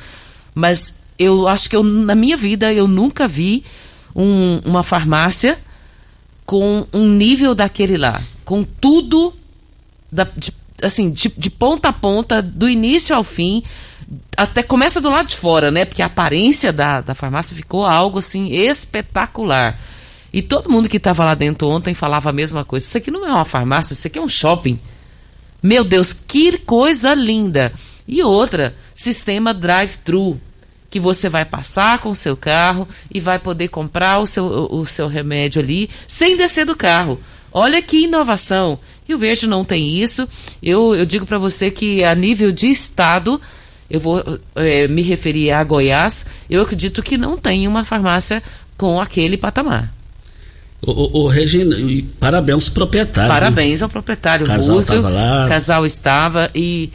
Mas 0.55 0.96
eu 1.17 1.48
acho 1.48 1.69
que 1.69 1.75
eu, 1.75 1.84
na 1.84 2.15
minha 2.15 2.38
vida 2.38 2.72
eu 2.74 2.88
nunca 2.88 3.27
vi 3.27 3.63
um- 4.15 4.60
uma 4.65 4.84
farmácia 4.84 5.58
com 6.46 6.86
um 6.93 7.08
nível 7.10 7.53
daquele 7.53 7.98
lá. 7.98 8.19
Com 8.46 8.63
tudo, 8.63 9.34
da- 10.12 10.27
de- 10.36 10.53
assim, 10.81 11.12
de, 11.12 11.31
de 11.38 11.50
ponta 11.50 11.89
a 11.89 11.93
ponta, 11.93 12.41
do 12.41 12.67
início 12.67 13.15
ao 13.15 13.24
fim. 13.24 13.62
Até 14.36 14.63
começa 14.63 15.00
do 15.00 15.10
lado 15.10 15.27
de 15.27 15.36
fora, 15.36 15.69
né? 15.69 15.86
Porque 15.86 16.01
a 16.01 16.08
aparência 16.08 16.74
da, 16.74 17.01
da 17.01 17.13
farmácia 17.13 17.55
ficou 17.55 17.86
algo 17.86 18.17
assim 18.19 18.48
espetacular. 18.51 19.79
E 20.31 20.41
todo 20.41 20.69
mundo 20.69 20.89
que 20.89 20.98
estava 20.98 21.25
lá 21.25 21.33
dentro 21.33 21.67
ontem 21.67 21.93
falava 21.93 22.29
a 22.29 22.33
mesma 22.33 22.63
coisa. 22.63 22.86
Isso 22.86 22.98
aqui 22.98 23.12
não 23.12 23.25
é 23.25 23.31
uma 23.31 23.45
farmácia, 23.45 23.93
isso 23.93 24.07
aqui 24.07 24.19
é 24.19 24.21
um 24.21 24.29
shopping. 24.29 24.79
Meu 25.62 25.83
Deus, 25.83 26.13
que 26.13 26.57
coisa 26.59 27.13
linda! 27.13 27.74
E 28.07 28.24
outra, 28.24 28.75
sistema 28.95 29.53
drive-thru, 29.53 30.39
que 30.89 31.00
você 31.00 31.29
vai 31.29 31.45
passar 31.45 32.00
com 32.00 32.09
o 32.09 32.15
seu 32.15 32.36
carro 32.36 32.88
e 33.13 33.19
vai 33.19 33.38
poder 33.38 33.67
comprar 33.67 34.19
o 34.19 34.25
seu, 34.25 34.45
o, 34.71 34.86
seu 34.86 35.07
remédio 35.07 35.62
ali 35.62 35.89
sem 36.07 36.38
descer 36.38 36.65
do 36.65 36.75
carro. 36.75 37.19
Olha 37.51 37.81
que 37.81 38.03
inovação! 38.03 38.79
Rio 39.07 39.17
Verde 39.17 39.48
não 39.48 39.65
tem 39.65 39.89
isso. 39.89 40.27
Eu, 40.62 40.95
eu 40.95 41.05
digo 41.05 41.25
para 41.25 41.39
você 41.39 41.71
que 41.71 42.03
a 42.03 42.13
nível 42.13 42.51
de 42.51 42.67
estado, 42.67 43.41
eu 43.89 44.00
vou 44.00 44.24
eh, 44.55 44.88
me 44.88 45.01
referir 45.01 45.51
a 45.51 45.63
Goiás, 45.63 46.27
eu 46.48 46.62
acredito 46.62 47.01
que 47.01 47.17
não 47.17 47.36
tem 47.36 47.67
uma 47.67 47.83
farmácia 47.83 48.41
com 48.77 49.01
aquele 49.01 49.36
patamar. 49.36 49.91
Ô, 50.81 50.91
ô, 50.91 51.24
ô, 51.24 51.27
Regina, 51.27 51.77
e 51.77 52.01
parabéns 52.01 52.53
aos 52.55 52.69
proprietários. 52.69 53.38
Parabéns 53.38 53.81
ao 53.81 53.89
proprietário. 53.89 54.45
O 54.45 54.48
casal 54.48 54.75
Roosevelt. 54.75 55.03
tava 55.03 55.13
lá. 55.13 55.45
O 55.45 55.50
casal 55.50 55.86
estava 55.86 56.51
e, 56.55 56.89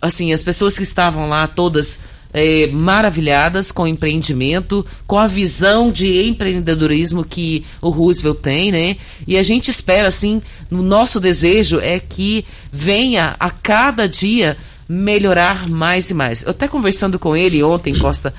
assim, 0.00 0.32
as 0.32 0.42
pessoas 0.42 0.76
que 0.76 0.82
estavam 0.82 1.28
lá 1.28 1.46
todas 1.46 1.98
eh, 2.32 2.68
maravilhadas 2.72 3.72
com 3.72 3.82
o 3.82 3.86
empreendimento, 3.86 4.84
com 5.06 5.18
a 5.18 5.26
visão 5.26 5.90
de 5.90 6.26
empreendedorismo 6.28 7.24
que 7.24 7.64
o 7.80 7.90
Roosevelt 7.90 8.38
tem, 8.40 8.72
né? 8.72 8.96
E 9.26 9.36
a 9.36 9.42
gente 9.42 9.70
espera, 9.70 10.08
assim, 10.08 10.40
no 10.70 10.82
nosso 10.82 11.20
desejo 11.20 11.78
é 11.80 11.98
que 11.98 12.44
venha 12.72 13.36
a 13.38 13.50
cada 13.50 14.08
dia 14.08 14.56
melhorar 14.88 15.68
mais 15.68 16.10
e 16.10 16.14
mais. 16.14 16.42
Eu 16.42 16.50
até 16.50 16.68
conversando 16.68 17.18
com 17.18 17.36
ele 17.36 17.62
ontem, 17.62 17.94
Costa, 17.94 18.32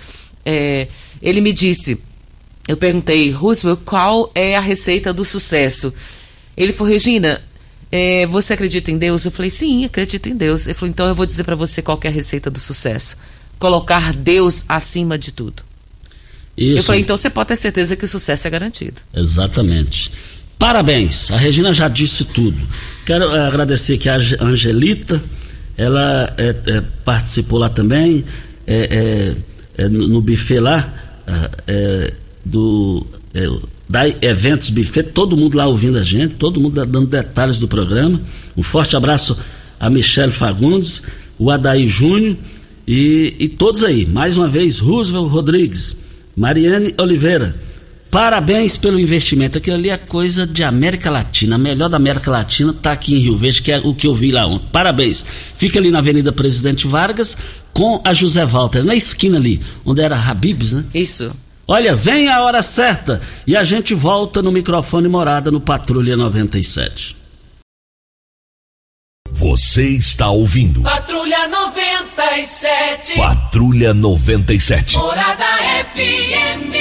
eh, 0.46 0.88
ele 1.22 1.42
me 1.42 1.54
disse. 1.54 2.00
Eu 2.68 2.76
perguntei, 2.78 3.32
Roosevelt, 3.32 3.80
qual 3.86 4.32
é 4.36 4.56
a 4.58 4.60
receita 4.62 5.14
do 5.14 5.24
sucesso? 5.24 5.94
Ele 6.56 6.74
falou, 6.74 6.92
Regina, 6.92 7.42
é, 7.92 8.26
você 8.26 8.54
acredita 8.54 8.92
em 8.92 8.98
Deus? 8.98 9.24
Eu 9.26 9.32
falei, 9.32 9.50
sim, 9.50 9.86
acredito 9.86 10.28
em 10.28 10.36
Deus. 10.36 10.66
Ele 10.68 10.74
falou, 10.74 10.90
então 10.90 11.08
eu 11.08 11.16
vou 11.16 11.26
dizer 11.26 11.44
para 11.44 11.56
você 11.56 11.82
qual 11.82 11.98
que 11.98 12.08
é 12.08 12.10
a 12.10 12.14
receita 12.14 12.50
do 12.50 12.60
sucesso. 12.60 13.16
Colocar 13.58 14.14
Deus 14.14 14.66
acima 14.68 15.18
de 15.18 15.32
tudo. 15.32 15.64
Isso. 16.58 16.78
Eu 16.80 16.84
falei, 16.84 17.02
então 17.02 17.16
você 17.16 17.30
pode 17.30 17.50
ter 17.50 17.56
certeza 17.56 17.96
que 17.96 18.04
o 18.04 18.08
sucesso 18.08 18.48
é 18.48 18.50
garantido. 18.50 18.96
Exatamente. 19.14 20.12
Parabéns, 20.58 21.30
a 21.32 21.38
Regina 21.38 21.72
já 21.74 21.88
disse 21.88 22.26
tudo. 22.26 22.58
Quero 23.06 23.26
eh, 23.26 23.48
agradecer 23.48 23.94
aqui 23.94 24.10
a 24.10 24.16
Ange- 24.16 24.38
Angelita, 24.42 25.24
ela 25.78 26.34
eh, 26.36 26.56
eh, 26.66 26.84
participou 27.06 27.60
lá 27.60 27.70
também, 27.70 28.26
eh, 28.66 29.36
no, 29.92 30.20
buffet 30.20 30.60
lá, 30.60 30.94
ah, 31.28 31.52
do. 32.48 33.06
eh, 33.34 33.50
da 33.90 34.08
Eventos 34.22 34.70
Buffet, 34.70 35.04
todo 35.04 35.38
mundo 35.38 35.56
lá 35.58 35.66
ouvindo 35.66 35.98
a 35.98 36.04
gente, 36.04 36.36
todo 36.36 36.60
mundo 36.60 36.86
dando 36.86 37.08
detalhes 37.08 37.60
do 37.60 37.68
programa. 37.68 38.20
Um 38.56 38.64
forte 38.64 38.96
abraço 38.98 39.38
a 39.80 39.90
Michele 39.90 40.32
Fagundes, 40.32 41.04
o 41.40 41.50
Adair 41.50 41.88
Júnior 41.88 42.36
e, 42.86 43.36
e 43.40 43.48
todos 43.48 43.84
aí. 43.84 44.06
Mais 44.06 44.36
uma 44.36 44.48
vez, 44.48 44.80
Roosevelt 44.80 45.30
Rodrigues, 45.30 45.98
Mariane 46.36 46.94
Oliveira. 47.00 47.56
Parabéns 48.12 48.78
pelo 48.78 49.00
investimento. 49.00 49.58
Aquilo 49.58 49.76
ali 49.76 49.90
é 49.90 49.98
coisa 49.98 50.48
de 50.48 50.64
América 50.64 51.12
Latina. 51.12 51.56
A 51.56 51.60
melhor 51.60 51.90
da 51.90 51.98
América 51.98 52.32
Latina 52.32 52.72
está 52.72 52.94
aqui 52.94 53.16
em 53.16 53.20
Rio 53.20 53.38
Verde, 53.38 53.62
que 53.62 53.72
é 53.72 53.80
o 53.80 53.94
que 53.94 54.08
eu 54.08 54.14
vi 54.14 54.32
lá 54.32 54.48
ontem. 54.48 54.68
Parabéns. 54.72 55.24
Fica 55.56 55.78
ali 55.78 55.92
na 55.92 56.00
Avenida 56.00 56.32
Presidente 56.32 56.88
Vargas 56.88 57.38
com 57.74 58.02
a 58.04 58.14
José 58.14 58.46
Walter, 58.46 58.84
na 58.84 58.96
esquina 58.96 59.38
ali, 59.38 59.60
onde 59.86 60.02
era 60.02 60.18
Habibs, 60.20 60.72
né? 60.72 60.84
Isso. 60.94 61.32
Olha, 61.68 61.94
vem 61.96 62.30
a 62.30 62.42
hora 62.42 62.64
certa 62.64 63.20
e 63.46 63.54
a 63.56 63.64
gente 63.66 63.94
volta 63.94 64.42
no 64.42 64.54
microfone 64.54 65.10
morada 65.10 65.52
no 65.52 65.60
Patrulha 65.60 66.16
97. 66.16 67.18
Você 69.30 69.90
está 69.90 70.30
ouvindo. 70.30 70.82
Patrulha 70.82 71.46
97. 71.50 73.18
Patrulha 73.18 73.94
97. 73.94 74.98
Morada 74.98 75.46
FM. 75.94 76.74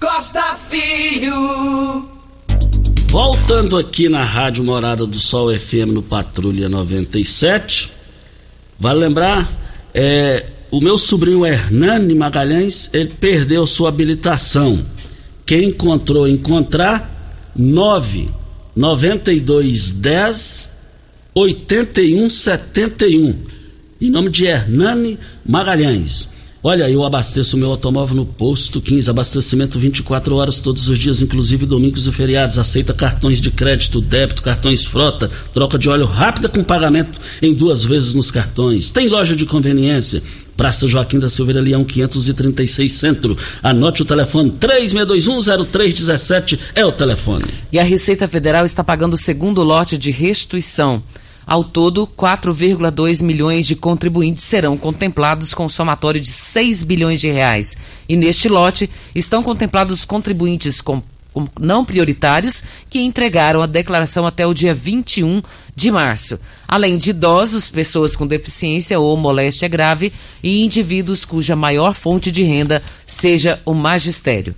Costa 0.00 0.56
Filho. 0.68 2.08
Voltando 3.06 3.78
aqui 3.78 4.08
na 4.08 4.24
Rádio 4.24 4.64
Morada 4.64 5.06
do 5.06 5.18
Sol 5.18 5.54
FM 5.54 5.92
no 5.92 6.02
Patrulha 6.02 6.68
97. 6.68 7.92
Vale 8.80 8.98
lembrar, 8.98 9.48
é, 9.94 10.44
o 10.70 10.80
meu 10.80 10.96
sobrinho 10.96 11.44
Hernani 11.44 12.14
Magalhães, 12.14 12.90
ele 12.92 13.10
perdeu 13.20 13.66
sua 13.66 13.88
habilitação. 13.88 14.78
Quem 15.44 15.70
encontrou, 15.70 16.28
encontrar 16.28 17.50
9 17.56 18.30
92 18.76 19.92
10 19.92 20.70
81 21.34 22.30
71. 22.30 23.34
Em 24.00 24.10
nome 24.10 24.30
de 24.30 24.46
Hernani 24.46 25.18
Magalhães. 25.44 26.30
Olha, 26.62 26.90
eu 26.90 27.02
abasteço 27.02 27.56
meu 27.56 27.70
automóvel 27.70 28.16
no 28.16 28.26
posto 28.26 28.82
15, 28.82 29.08
abastecimento 29.08 29.78
24 29.78 30.36
horas 30.36 30.60
todos 30.60 30.90
os 30.90 30.98
dias, 30.98 31.22
inclusive 31.22 31.64
domingos 31.64 32.06
e 32.06 32.12
feriados. 32.12 32.58
Aceita 32.58 32.92
cartões 32.92 33.40
de 33.40 33.50
crédito, 33.50 33.98
débito, 33.98 34.42
cartões 34.42 34.84
frota, 34.84 35.30
troca 35.54 35.78
de 35.78 35.88
óleo 35.88 36.04
rápida 36.04 36.50
com 36.50 36.62
pagamento 36.62 37.18
em 37.40 37.54
duas 37.54 37.82
vezes 37.84 38.14
nos 38.14 38.30
cartões. 38.30 38.90
Tem 38.90 39.08
loja 39.08 39.34
de 39.34 39.46
conveniência. 39.46 40.22
Praça 40.60 40.86
Joaquim 40.86 41.18
da 41.18 41.26
Silveira 41.26 41.58
Leão 41.58 41.82
536 41.82 42.92
Centro. 42.92 43.34
Anote 43.62 44.02
o 44.02 44.04
telefone 44.04 44.50
36210317 44.60 46.58
é 46.74 46.84
o 46.84 46.92
telefone. 46.92 47.46
E 47.72 47.78
a 47.78 47.82
Receita 47.82 48.28
Federal 48.28 48.66
está 48.66 48.84
pagando 48.84 49.14
o 49.14 49.16
segundo 49.16 49.62
lote 49.62 49.96
de 49.96 50.10
restituição. 50.10 51.02
Ao 51.46 51.64
todo, 51.64 52.06
4,2 52.06 53.22
milhões 53.22 53.66
de 53.66 53.74
contribuintes 53.74 54.44
serão 54.44 54.76
contemplados 54.76 55.54
com 55.54 55.66
somatório 55.66 56.20
de 56.20 56.28
6 56.28 56.84
bilhões 56.84 57.22
de 57.22 57.30
reais. 57.30 57.74
E 58.06 58.14
neste 58.14 58.46
lote 58.46 58.90
estão 59.14 59.42
contemplados 59.42 60.04
contribuintes 60.04 60.82
com 60.82 61.02
não 61.60 61.84
prioritários 61.84 62.62
que 62.88 63.00
entregaram 63.00 63.62
a 63.62 63.66
declaração 63.66 64.26
até 64.26 64.46
o 64.46 64.54
dia 64.54 64.74
21 64.74 65.42
de 65.74 65.90
março, 65.90 66.38
além 66.66 66.96
de 66.96 67.10
idosos, 67.10 67.68
pessoas 67.68 68.16
com 68.16 68.26
deficiência 68.26 68.98
ou 68.98 69.16
moléstia 69.16 69.68
grave 69.68 70.12
e 70.42 70.64
indivíduos 70.64 71.24
cuja 71.24 71.56
maior 71.56 71.94
fonte 71.94 72.30
de 72.30 72.42
renda 72.42 72.82
seja 73.06 73.60
o 73.64 73.74
magistério. 73.74 74.54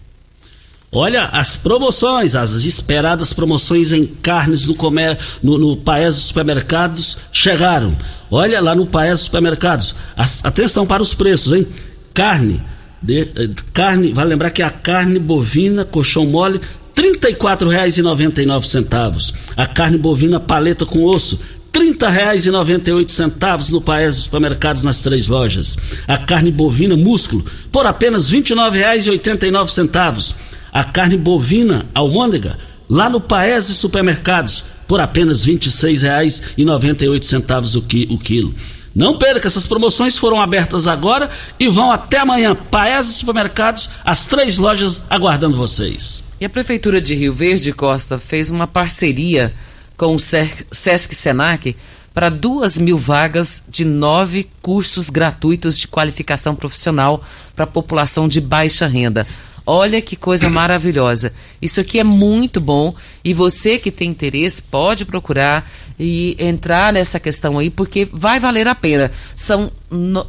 Olha 0.94 1.24
as 1.24 1.56
promoções, 1.56 2.34
as 2.34 2.50
esperadas 2.64 3.32
promoções 3.32 3.92
em 3.92 4.04
carnes 4.04 4.66
no, 4.66 4.74
comer, 4.74 5.18
no, 5.42 5.56
no 5.56 5.74
Paes 5.78 6.16
Supermercados 6.16 7.16
chegaram. 7.32 7.96
Olha 8.30 8.60
lá 8.60 8.74
no 8.74 8.84
Paes 8.84 9.20
Supermercados. 9.20 9.94
As, 10.14 10.44
atenção 10.44 10.86
para 10.86 11.02
os 11.02 11.14
preços, 11.14 11.54
hein? 11.54 11.66
Carne, 12.12 12.62
de, 13.02 13.20
eh, 13.20 13.50
carne, 13.72 14.12
vale 14.12 14.28
lembrar 14.30 14.50
que 14.50 14.62
a 14.62 14.70
carne 14.70 15.18
bovina, 15.18 15.84
colchão 15.84 16.24
mole, 16.26 16.60
R$ 16.96 17.02
34,99. 17.02 19.32
A 19.56 19.66
carne 19.66 19.98
bovina 19.98 20.38
paleta 20.38 20.86
com 20.86 21.02
osso, 21.04 21.40
R$ 21.74 21.80
30,98 21.80 23.70
no 23.70 23.80
Paes 23.80 24.16
Supermercados 24.16 24.82
nas 24.82 25.00
três 25.00 25.28
lojas. 25.28 25.78
A 26.06 26.18
carne 26.18 26.50
bovina 26.50 26.94
músculo, 26.96 27.42
por 27.72 27.86
apenas 27.86 28.28
R$ 28.28 28.42
29,89 28.42 30.34
a 30.72 30.84
carne 30.84 31.18
bovina 31.18 31.84
almôndega 31.94 32.56
lá 32.88 33.10
no 33.10 33.20
Paese 33.20 33.74
Supermercados 33.74 34.64
por 34.88 35.00
apenas 35.00 35.44
R$ 35.44 35.58
26,98 35.58 37.76
o, 37.76 37.82
qui 37.82 38.08
o 38.10 38.18
quilo. 38.18 38.52
Não 38.94 39.16
perca, 39.16 39.46
essas 39.46 39.66
promoções 39.66 40.18
foram 40.18 40.40
abertas 40.40 40.86
agora 40.86 41.30
e 41.58 41.68
vão 41.68 41.90
até 41.90 42.18
amanhã. 42.18 42.54
Paese 42.54 43.14
Supermercados, 43.14 43.88
as 44.04 44.26
três 44.26 44.58
lojas 44.58 45.02
aguardando 45.08 45.56
vocês. 45.56 46.24
E 46.40 46.44
a 46.44 46.50
Prefeitura 46.50 47.00
de 47.00 47.14
Rio 47.14 47.32
Verde 47.32 47.72
Costa 47.72 48.18
fez 48.18 48.50
uma 48.50 48.66
parceria 48.66 49.52
com 49.96 50.14
o 50.14 50.18
Sesc 50.18 51.14
Senac 51.14 51.76
para 52.12 52.28
duas 52.28 52.78
mil 52.78 52.98
vagas 52.98 53.62
de 53.68 53.84
nove 53.84 54.50
cursos 54.60 55.08
gratuitos 55.08 55.78
de 55.78 55.88
qualificação 55.88 56.54
profissional 56.54 57.24
para 57.54 57.64
a 57.64 57.68
população 57.68 58.28
de 58.28 58.40
baixa 58.40 58.86
renda. 58.86 59.26
Olha 59.66 60.00
que 60.00 60.16
coisa 60.16 60.48
maravilhosa. 60.50 61.32
Isso 61.60 61.80
aqui 61.80 61.98
é 61.98 62.04
muito 62.04 62.60
bom 62.60 62.94
e 63.24 63.32
você 63.32 63.78
que 63.78 63.90
tem 63.90 64.10
interesse 64.10 64.62
pode 64.62 65.04
procurar 65.04 65.70
e 65.98 66.36
entrar 66.38 66.92
nessa 66.92 67.20
questão 67.20 67.58
aí, 67.58 67.70
porque 67.70 68.08
vai 68.12 68.40
valer 68.40 68.66
a 68.66 68.74
pena. 68.74 69.10
São 69.36 69.70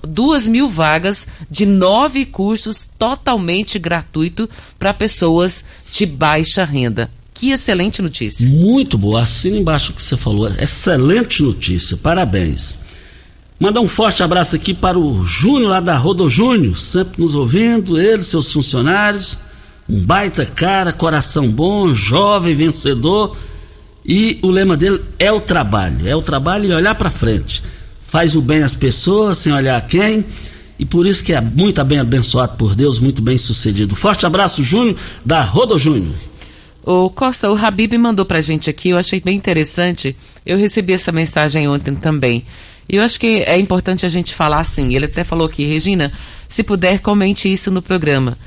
duas 0.08 0.48
mil 0.48 0.70
vagas 0.70 1.28
de 1.50 1.66
nove 1.66 2.26
cursos 2.26 2.88
totalmente 2.98 3.80
gratuito 3.80 4.48
para 4.78 4.94
pessoas 4.94 5.66
de 5.92 6.06
baixa 6.06 6.64
renda. 6.64 7.10
Que 7.34 7.50
excelente 7.50 8.02
notícia. 8.02 8.48
Muito 8.48 8.98
boa. 8.98 9.24
Assina 9.24 9.58
embaixo 9.58 9.92
o 9.92 9.96
que 9.96 10.04
você 10.04 10.16
falou. 10.16 10.52
Excelente 10.60 11.42
notícia. 11.42 11.98
Parabéns. 11.98 12.83
Mandar 13.64 13.80
um 13.80 13.88
forte 13.88 14.22
abraço 14.22 14.58
aqui 14.58 14.74
para 14.74 15.00
o 15.00 15.26
Júnior 15.26 15.70
lá 15.70 15.80
da 15.80 15.96
Rodo 15.96 16.30
Júnior, 16.30 16.76
sempre 16.78 17.22
nos 17.22 17.34
ouvindo, 17.34 17.98
ele, 17.98 18.22
seus 18.22 18.52
funcionários. 18.52 19.38
Um 19.90 20.02
baita 20.02 20.46
cara, 20.46 20.92
coração 20.92 21.48
bom, 21.48 21.96
jovem, 21.96 22.54
vencedor. 22.54 23.38
E 24.06 24.38
o 24.42 24.50
lema 24.50 24.76
dele 24.76 25.00
é 25.18 25.32
o 25.32 25.40
trabalho, 25.40 26.06
é 26.06 26.14
o 26.14 26.22
trabalho 26.22 26.66
e 26.66 26.74
olhar 26.74 26.94
para 26.96 27.10
frente. 27.10 27.64
Faz 28.06 28.36
o 28.36 28.42
bem 28.42 28.64
às 28.64 28.76
pessoas 28.76 29.38
sem 29.38 29.54
olhar 29.54 29.78
a 29.78 29.82
quem. 29.82 30.26
E 30.78 30.86
por 30.86 31.06
isso 31.06 31.24
que 31.24 31.32
é 31.32 31.40
muito 31.40 31.82
bem 31.86 32.00
abençoado 32.00 32.58
por 32.58 32.76
Deus, 32.76 33.00
muito 33.00 33.22
bem 33.22 33.38
sucedido. 33.38 33.96
Forte 33.96 34.26
abraço, 34.26 34.62
Júnior, 34.62 34.98
da 35.24 35.42
Rodo 35.42 35.80
Júnior. 35.80 36.14
O 36.84 37.10
Costa, 37.10 37.50
o 37.50 37.56
Habib 37.56 37.94
mandou 37.98 38.26
pra 38.26 38.42
gente 38.42 38.70
aqui, 38.70 38.90
eu 38.90 38.98
achei 38.98 39.22
bem 39.22 39.38
interessante. 39.38 40.14
Eu 40.46 40.58
recebi 40.58 40.92
essa 40.92 41.14
mensagem 41.14 41.66
ontem 41.70 41.96
também. 41.96 42.44
Eu 42.88 43.02
acho 43.04 43.20
que 43.20 43.44
é 43.44 43.58
importante 43.58 44.06
a 44.06 44.10
gente 44.10 44.34
falar 44.34 44.60
assim. 44.60 44.96
Ele 44.96 45.06
até 45.06 45.24
falou 45.24 45.48
aqui, 45.48 45.66
Regina, 45.66 46.12
se 46.48 46.64
puder, 46.64 47.00
comente 47.00 47.52
isso 47.52 47.72
no 47.72 47.82
programa. 47.82 48.38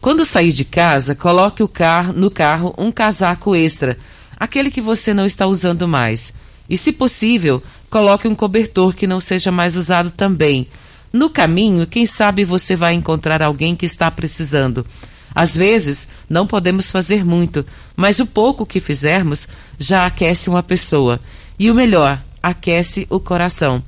Quando 0.00 0.24
sair 0.24 0.52
de 0.52 0.64
casa, 0.64 1.14
coloque 1.14 1.62
o 1.62 1.68
carro, 1.68 2.12
no 2.12 2.30
carro 2.30 2.74
um 2.78 2.90
casaco 2.90 3.54
extra, 3.54 3.98
aquele 4.38 4.70
que 4.70 4.80
você 4.80 5.12
não 5.12 5.26
está 5.26 5.46
usando 5.46 5.86
mais. 5.86 6.32
E, 6.68 6.76
se 6.76 6.92
possível, 6.92 7.62
coloque 7.90 8.26
um 8.26 8.34
cobertor 8.34 8.94
que 8.94 9.06
não 9.06 9.20
seja 9.20 9.50
mais 9.50 9.76
usado 9.76 10.10
também. 10.10 10.66
No 11.12 11.28
caminho, 11.28 11.86
quem 11.86 12.06
sabe 12.06 12.44
você 12.44 12.74
vai 12.74 12.94
encontrar 12.94 13.42
alguém 13.42 13.76
que 13.76 13.84
está 13.84 14.10
precisando. 14.10 14.86
Às 15.34 15.56
vezes, 15.56 16.08
não 16.28 16.46
podemos 16.46 16.90
fazer 16.90 17.24
muito, 17.24 17.64
mas 17.94 18.18
o 18.20 18.26
pouco 18.26 18.64
que 18.64 18.80
fizermos 18.80 19.46
já 19.78 20.06
aquece 20.06 20.48
uma 20.48 20.62
pessoa. 20.62 21.20
E 21.58 21.70
o 21.70 21.74
melhor, 21.74 22.22
aquece 22.42 23.06
o 23.08 23.20
coração. 23.20 23.82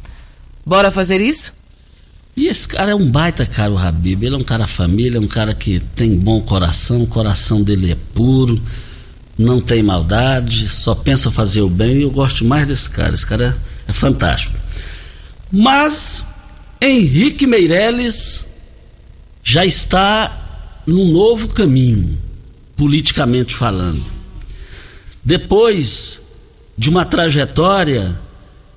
Bora 0.64 0.90
fazer 0.90 1.20
isso? 1.20 1.52
E 2.36 2.48
esse 2.48 2.66
cara 2.66 2.92
é 2.92 2.94
um 2.94 3.10
baita 3.10 3.46
cara, 3.46 3.70
o 3.70 3.78
Habib. 3.78 4.24
Ele 4.24 4.34
é 4.34 4.38
um 4.38 4.44
cara 4.44 4.66
família, 4.66 5.18
é 5.18 5.20
um 5.20 5.26
cara 5.26 5.54
que 5.54 5.80
tem 5.94 6.16
bom 6.16 6.40
coração, 6.40 7.02
o 7.02 7.06
coração 7.06 7.62
dele 7.62 7.92
é 7.92 7.96
puro, 8.14 8.60
não 9.38 9.60
tem 9.60 9.82
maldade, 9.82 10.68
só 10.68 10.94
pensa 10.94 11.30
fazer 11.30 11.62
o 11.62 11.68
bem. 11.68 12.02
Eu 12.02 12.10
gosto 12.10 12.44
mais 12.44 12.66
desse 12.66 12.90
cara, 12.90 13.14
esse 13.14 13.26
cara 13.26 13.56
é, 13.86 13.90
é 13.90 13.92
fantástico. 13.92 14.58
Mas 15.52 16.32
Henrique 16.80 17.46
Meirelles 17.46 18.46
já 19.42 19.64
está 19.64 20.82
num 20.86 21.12
novo 21.12 21.48
caminho, 21.48 22.18
politicamente 22.76 23.54
falando. 23.54 24.04
Depois 25.24 26.20
de 26.76 26.90
uma 26.90 27.04
trajetória 27.04 28.18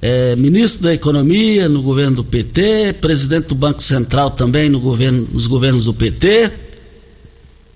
é, 0.08 0.38
ministro 0.38 0.84
da 0.84 0.94
Economia 0.94 1.68
no 1.68 1.82
governo 1.82 2.16
do 2.16 2.24
PT, 2.24 2.94
presidente 3.02 3.48
do 3.48 3.56
Banco 3.56 3.84
Central 3.84 4.32
também 4.32 4.70
no 4.70 4.80
governo, 4.80 5.28
nos 5.34 5.48
governos 5.48 5.84
do 5.84 5.94
PT. 5.94 6.50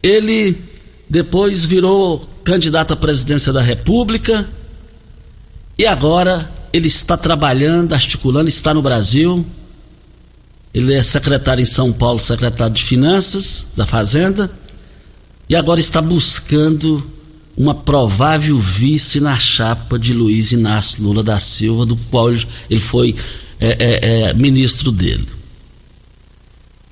Ele 0.02 0.56
depois 1.10 1.65
virou 1.65 2.26
candidato 2.46 2.94
à 2.94 2.96
presidência 2.96 3.52
da 3.52 3.62
República 3.62 4.48
e 5.78 5.86
agora 5.86 6.50
ele 6.72 6.88
está 6.88 7.17
trabalhando, 7.17 7.91
articulando, 7.91 8.48
está 8.48 8.74
no 8.74 8.82
Brasil. 8.82 9.46
Ele 10.74 10.94
é 10.94 11.04
secretário 11.04 11.62
em 11.62 11.65
São 11.65 11.91
Paulo, 11.91 12.17
secretário 12.17 12.74
de 12.74 12.82
Finanças 12.82 13.67
da 13.76 13.86
Fazenda, 13.86 14.50
e 15.50 15.56
agora 15.56 15.82
está 15.82 16.02
buscando 16.02 17.04
uma 17.58 17.76
provável 17.76 18.58
vice 18.60 19.20
na 19.20 19.38
chapa 19.38 20.00
de 20.00 20.14
Luiz 20.14 20.52
Inácio 20.52 21.04
Lula 21.04 21.24
da 21.24 21.40
Silva, 21.40 21.86
do 21.86 21.96
qual 21.96 22.30
ele 22.32 22.80
foi 22.80 23.16
é, 23.60 23.78
é, 23.80 24.30
é, 24.30 24.34
ministro 24.34 24.92
dele. 24.92 25.28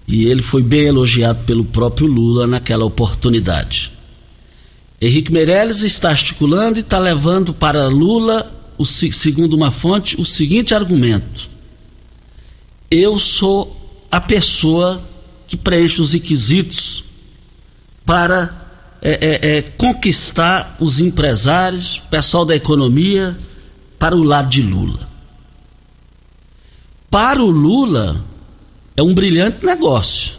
E 0.07 0.25
ele 0.25 0.41
foi 0.41 0.61
bem 0.63 0.85
elogiado 0.85 1.43
pelo 1.45 1.63
próprio 1.63 2.07
Lula 2.07 2.47
naquela 2.47 2.85
oportunidade. 2.85 3.91
Henrique 5.01 5.31
Meirelles 5.31 5.81
está 5.81 6.09
articulando 6.09 6.77
e 6.77 6.81
está 6.81 6.99
levando 6.99 7.53
para 7.53 7.87
Lula, 7.87 8.51
o, 8.77 8.85
segundo 8.85 9.53
uma 9.55 9.71
fonte, 9.71 10.19
o 10.19 10.25
seguinte 10.25 10.73
argumento: 10.73 11.49
Eu 12.91 13.17
sou 13.17 14.03
a 14.11 14.19
pessoa 14.19 15.01
que 15.47 15.55
preenche 15.55 16.01
os 16.01 16.13
requisitos 16.13 17.03
para 18.05 18.68
é, 19.01 19.11
é, 19.11 19.57
é, 19.57 19.61
conquistar 19.61 20.75
os 20.79 20.99
empresários, 20.99 21.97
o 21.97 22.01
pessoal 22.09 22.45
da 22.45 22.55
economia, 22.55 23.35
para 23.97 24.15
o 24.15 24.23
lado 24.23 24.49
de 24.49 24.61
Lula. 24.61 25.07
Para 27.09 27.41
o 27.41 27.49
Lula, 27.49 28.23
é 28.95 29.01
um 29.01 29.13
brilhante 29.13 29.65
negócio. 29.65 30.37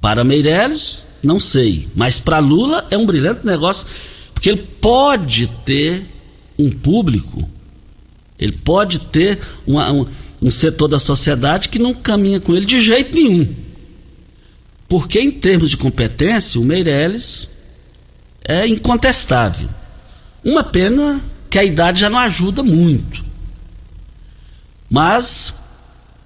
Para 0.00 0.24
Meirelles, 0.24 1.04
não 1.22 1.40
sei. 1.40 1.88
Mas 1.94 2.18
para 2.18 2.38
Lula 2.38 2.86
é 2.90 2.96
um 2.96 3.06
brilhante 3.06 3.46
negócio, 3.46 3.86
porque 4.34 4.50
ele 4.50 4.66
pode 4.80 5.46
ter 5.64 6.04
um 6.58 6.70
público, 6.70 7.48
ele 8.38 8.52
pode 8.52 9.00
ter 9.00 9.38
uma, 9.66 9.90
um, 9.92 10.06
um 10.42 10.50
setor 10.50 10.88
da 10.88 10.98
sociedade 10.98 11.68
que 11.68 11.78
não 11.78 11.94
caminha 11.94 12.40
com 12.40 12.54
ele 12.54 12.66
de 12.66 12.80
jeito 12.80 13.14
nenhum. 13.14 13.65
Porque, 14.88 15.20
em 15.20 15.30
termos 15.30 15.70
de 15.70 15.76
competência, 15.76 16.60
o 16.60 16.64
Meirelles 16.64 17.48
é 18.44 18.66
incontestável. 18.66 19.68
Uma 20.44 20.62
pena 20.62 21.20
que 21.50 21.58
a 21.58 21.64
idade 21.64 22.00
já 22.00 22.10
não 22.10 22.18
ajuda 22.18 22.62
muito. 22.62 23.24
Mas 24.88 25.54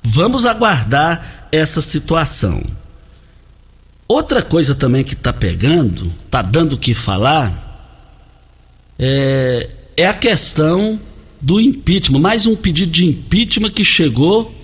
vamos 0.02 0.44
aguardar 0.44 1.48
essa 1.50 1.80
situação. 1.80 2.62
Outra 4.06 4.42
coisa 4.42 4.74
também 4.74 5.04
que 5.04 5.14
está 5.14 5.32
pegando, 5.32 6.12
está 6.24 6.42
dando 6.42 6.74
o 6.74 6.78
que 6.78 6.94
falar, 6.94 7.70
é, 8.98 9.70
é 9.96 10.06
a 10.06 10.14
questão 10.14 11.00
do 11.40 11.60
impeachment. 11.60 12.18
Mais 12.18 12.46
um 12.46 12.54
pedido 12.54 12.92
de 12.92 13.06
impeachment 13.06 13.70
que 13.70 13.84
chegou 13.84 14.54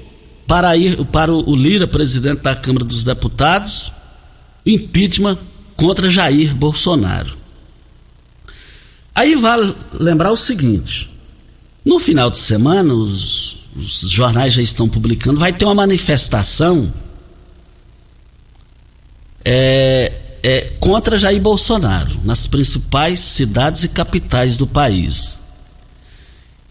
para 0.47 0.77
ir 0.77 1.05
para 1.07 1.33
o 1.33 1.57
Lira, 1.57 1.87
presidente 1.87 2.43
da 2.43 2.55
Câmara 2.55 2.85
dos 2.85 3.03
Deputados, 3.03 3.93
impeachment 4.65 5.39
contra 5.77 6.11
Jair 6.11 6.55
Bolsonaro. 6.55 7.37
Aí 9.15 9.35
vale 9.35 9.75
lembrar 9.93 10.31
o 10.31 10.37
seguinte: 10.37 11.11
no 11.85 11.99
final 11.99 12.31
de 12.31 12.39
semana, 12.39 12.93
os, 12.93 13.59
os 13.77 14.11
jornais 14.11 14.53
já 14.53 14.63
estão 14.63 14.89
publicando, 14.89 15.41
vai 15.41 15.53
ter 15.53 15.65
uma 15.65 15.75
manifestação 15.75 16.93
é, 19.45 20.13
é, 20.43 20.61
contra 20.81 21.19
Jair 21.19 21.41
Bolsonaro 21.41 22.21
nas 22.25 22.47
principais 22.47 23.21
cidades 23.21 23.85
e 23.85 23.89
capitais 23.89 24.57
do 24.57 24.67
país. 24.67 25.39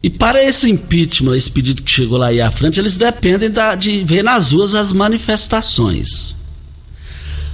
E 0.06 0.10
para 0.12 0.44
esse 0.44 0.70
impeachment, 0.70 1.36
esse 1.36 1.50
pedido 1.50 1.82
que 1.82 1.90
chegou 1.90 2.20
lá 2.20 2.28
aí 2.28 2.40
à 2.40 2.52
frente, 2.52 2.80
eles 2.80 2.96
dependem 2.96 3.50
da, 3.50 3.74
de 3.74 4.04
ver 4.04 4.24
nas 4.24 4.52
ruas 4.52 4.76
as 4.76 4.94
manifestações. 4.94 6.36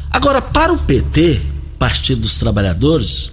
Agora, 0.09 0.41
para 0.41 0.73
o 0.73 0.77
PT, 0.77 1.41
Partido 1.79 2.19
dos 2.19 2.37
Trabalhadores, 2.37 3.31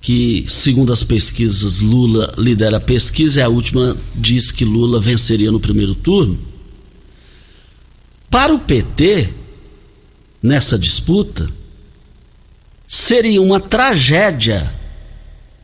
que 0.00 0.44
segundo 0.46 0.92
as 0.92 1.02
pesquisas 1.02 1.80
Lula 1.80 2.32
lidera 2.38 2.76
a 2.76 2.80
pesquisa 2.80 3.40
e 3.40 3.42
a 3.42 3.48
última 3.48 3.96
diz 4.14 4.52
que 4.52 4.64
Lula 4.64 5.00
venceria 5.00 5.50
no 5.50 5.58
primeiro 5.58 5.96
turno. 5.96 6.38
Para 8.30 8.54
o 8.54 8.60
PT, 8.60 9.30
nessa 10.40 10.78
disputa, 10.78 11.50
seria 12.86 13.42
uma 13.42 13.58
tragédia 13.58 14.72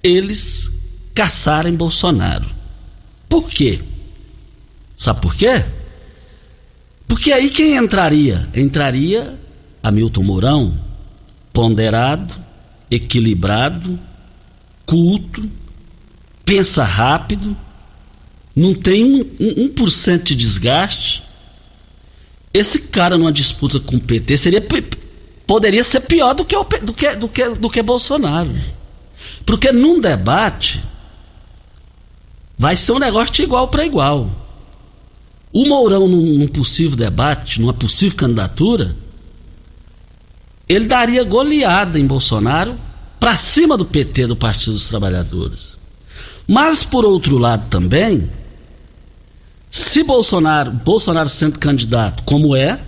eles 0.03 0.77
caçarem 1.18 1.74
Bolsonaro. 1.74 2.48
Por 3.28 3.50
quê? 3.50 3.81
Sabe 4.96 5.20
por 5.20 5.35
quê? 5.35 5.64
Porque 7.09 7.33
aí 7.33 7.50
quem 7.50 7.74
entraria? 7.74 8.48
Entraria 8.54 9.37
Hamilton 9.83 10.22
Mourão, 10.22 10.78
ponderado, 11.52 12.37
equilibrado, 12.88 13.98
culto, 14.87 15.42
pensa 16.44 16.85
rápido, 16.85 17.57
não 18.54 18.72
tem 18.72 19.04
um, 19.40 19.68
por 19.70 19.90
cento 19.90 20.26
de 20.26 20.37
desgaste. 20.37 21.24
Esse 22.54 22.83
cara 22.83 23.18
numa 23.18 23.33
disputa 23.33 23.81
com 23.81 23.96
o 23.96 24.00
PT 24.00 24.38
seria 24.38 24.64
poderia 25.48 25.83
ser 25.83 26.02
pior 26.02 26.33
do 26.33 26.44
que, 26.44 26.57
o, 26.57 26.62
do 26.62 26.92
que, 26.92 27.16
do 27.16 27.28
que, 27.28 27.48
do 27.48 27.68
que 27.68 27.83
Bolsonaro. 27.83 28.54
Porque 29.44 29.72
num 29.72 30.00
debate 30.00 30.87
vai 32.59 32.75
ser 32.75 32.92
um 32.92 32.99
negócio 32.99 33.33
de 33.33 33.42
igual 33.44 33.68
para 33.68 33.87
igual. 33.87 34.29
O 35.53 35.64
Mourão, 35.66 36.09
num, 36.09 36.38
num, 36.38 36.47
possível 36.49 36.97
debate, 36.97 37.61
numa 37.61 37.73
possível 37.73 38.18
candidatura, 38.18 38.94
ele 40.68 40.87
daria 40.87 41.23
goleada 41.25 41.99
em 41.99 42.07
Bolsonaro 42.07 42.77
para 43.21 43.38
cima 43.38 43.77
do 43.77 43.85
PT, 43.85 44.27
do 44.27 44.37
Partido 44.37 44.73
dos 44.73 44.88
Trabalhadores. 44.88 45.79
Mas, 46.47 46.85
por 46.85 47.05
outro 47.05 47.38
lado 47.38 47.68
também, 47.71 48.29
se 49.71 50.03
Bolsonaro, 50.03 50.71
Bolsonaro 50.71 51.29
sendo 51.29 51.59
candidato 51.59 52.23
como 52.25 52.55
é, 52.55 52.81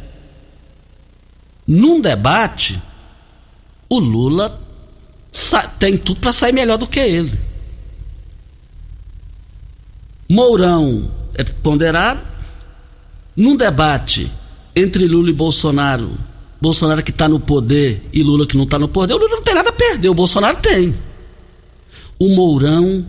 num 1.66 2.00
debate, 2.00 2.80
o 3.88 3.98
Lula 3.98 4.60
tem 5.78 5.96
tudo 5.96 6.20
para 6.20 6.32
sair 6.32 6.52
melhor 6.52 6.76
do 6.76 6.86
que 6.86 7.00
ele. 7.00 7.49
Mourão 10.30 11.10
é 11.34 11.42
ponderado. 11.42 12.20
Num 13.36 13.56
debate 13.56 14.30
entre 14.76 15.08
Lula 15.08 15.30
e 15.30 15.32
Bolsonaro, 15.32 16.16
Bolsonaro 16.60 17.02
que 17.02 17.10
está 17.10 17.28
no 17.28 17.40
poder 17.40 18.00
e 18.12 18.22
Lula 18.22 18.46
que 18.46 18.56
não 18.56 18.62
está 18.62 18.78
no 18.78 18.86
poder, 18.86 19.14
o 19.14 19.18
Lula 19.18 19.36
não 19.36 19.42
tem 19.42 19.54
nada 19.56 19.70
a 19.70 19.72
perder, 19.72 20.08
o 20.08 20.14
Bolsonaro 20.14 20.58
tem. 20.58 20.94
O 22.16 22.28
Mourão, 22.28 23.04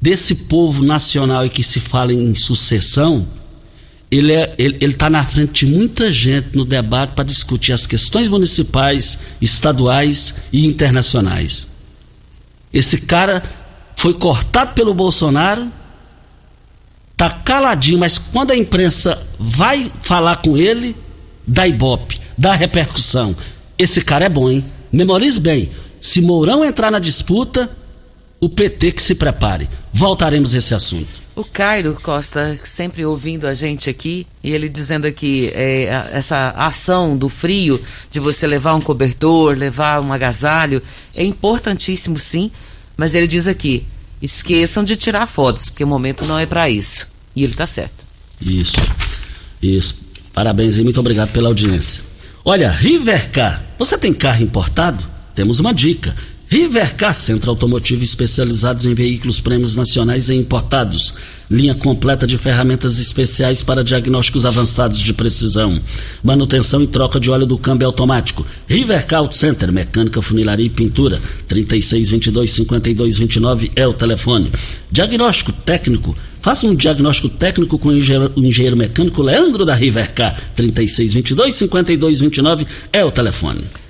desse 0.00 0.34
povo 0.46 0.82
nacional 0.82 1.44
e 1.44 1.50
que 1.50 1.62
se 1.62 1.80
fala 1.80 2.14
em 2.14 2.34
sucessão, 2.34 3.26
ele 4.10 4.32
é, 4.32 4.54
está 4.58 5.10
na 5.10 5.26
frente 5.26 5.66
de 5.66 5.72
muita 5.72 6.10
gente 6.10 6.56
no 6.56 6.64
debate 6.64 7.12
para 7.12 7.24
discutir 7.24 7.72
as 7.72 7.84
questões 7.84 8.28
municipais, 8.28 9.18
estaduais 9.38 10.36
e 10.50 10.64
internacionais. 10.64 11.68
Esse 12.72 13.02
cara 13.02 13.42
foi 13.98 14.14
cortado 14.14 14.74
pelo 14.74 14.94
Bolsonaro, 14.94 15.66
tá 17.16 17.28
caladinho, 17.28 17.98
mas 17.98 18.16
quando 18.16 18.52
a 18.52 18.56
imprensa 18.56 19.20
vai 19.40 19.90
falar 20.00 20.36
com 20.36 20.56
ele, 20.56 20.94
dá 21.44 21.66
ibope, 21.66 22.20
dá 22.38 22.52
repercussão. 22.54 23.34
Esse 23.76 24.00
cara 24.00 24.26
é 24.26 24.28
bom, 24.28 24.48
hein? 24.48 24.64
Memorize 24.92 25.40
bem. 25.40 25.68
Se 26.00 26.22
Mourão 26.22 26.64
entrar 26.64 26.92
na 26.92 27.00
disputa, 27.00 27.68
o 28.38 28.48
PT 28.48 28.92
que 28.92 29.02
se 29.02 29.16
prepare. 29.16 29.68
Voltaremos 29.92 30.54
a 30.54 30.58
esse 30.58 30.76
assunto. 30.76 31.08
O 31.34 31.42
Cairo 31.42 31.96
Costa, 32.00 32.56
sempre 32.62 33.04
ouvindo 33.04 33.48
a 33.48 33.54
gente 33.54 33.90
aqui, 33.90 34.28
e 34.44 34.52
ele 34.52 34.68
dizendo 34.68 35.08
aqui, 35.08 35.50
é, 35.54 35.86
essa 36.12 36.50
ação 36.50 37.16
do 37.16 37.28
frio, 37.28 37.80
de 38.12 38.20
você 38.20 38.46
levar 38.46 38.76
um 38.76 38.80
cobertor, 38.80 39.58
levar 39.58 40.00
um 40.00 40.12
agasalho, 40.12 40.80
é 41.16 41.24
importantíssimo 41.24 42.16
sim, 42.16 42.52
mas 42.98 43.14
ele 43.14 43.28
diz 43.28 43.46
aqui, 43.46 43.86
esqueçam 44.20 44.82
de 44.82 44.96
tirar 44.96 45.28
fotos, 45.28 45.68
porque 45.68 45.84
o 45.84 45.86
momento 45.86 46.26
não 46.26 46.36
é 46.36 46.44
para 46.44 46.68
isso. 46.68 47.06
E 47.34 47.44
ele 47.44 47.52
está 47.52 47.64
certo. 47.64 48.04
Isso, 48.42 48.76
isso. 49.62 49.94
Parabéns 50.34 50.76
e 50.78 50.82
muito 50.82 50.98
obrigado 50.98 51.32
pela 51.32 51.48
audiência. 51.48 52.02
Olha, 52.44 52.70
Rivercar, 52.70 53.64
você 53.78 53.96
tem 53.96 54.12
carro 54.12 54.42
importado? 54.42 55.06
Temos 55.32 55.60
uma 55.60 55.72
dica. 55.72 56.14
Rivercar 56.48 57.14
Centro 57.14 57.50
Automotivo 57.50 58.02
especializados 58.02 58.84
em 58.84 58.94
veículos 58.94 59.38
prêmios 59.38 59.76
nacionais 59.76 60.28
e 60.28 60.34
importados. 60.34 61.14
Linha 61.50 61.74
completa 61.74 62.26
de 62.26 62.36
ferramentas 62.36 62.98
especiais 62.98 63.62
para 63.62 63.84
diagnósticos 63.84 64.44
avançados 64.44 64.98
de 64.98 65.14
precisão, 65.14 65.80
manutenção 66.22 66.82
e 66.82 66.86
troca 66.86 67.18
de 67.18 67.30
óleo 67.30 67.46
do 67.46 67.56
câmbio 67.56 67.86
automático. 67.86 68.46
Rivercar 68.66 69.18
Center, 69.32 69.72
mecânica, 69.72 70.20
funilaria 70.22 70.66
e 70.66 70.70
pintura. 70.70 71.20
3622-5229 71.48 73.72
é 73.74 73.84
o 73.86 73.92
telefone. 73.92 74.50
Diagnóstico 74.90 75.52
técnico. 75.52 76.16
Faça 76.40 76.66
um 76.66 76.74
diagnóstico 76.74 77.28
técnico 77.28 77.78
com 77.78 77.88
o 77.88 77.96
engenheiro, 77.96 78.32
o 78.36 78.40
engenheiro 78.40 78.76
mecânico 78.76 79.22
Leandro 79.22 79.64
da 79.64 79.74
Rivercar. 79.74 80.36
3622-5229 80.56 82.66
é 82.92 83.04
o 83.04 83.10
telefone. 83.10 83.64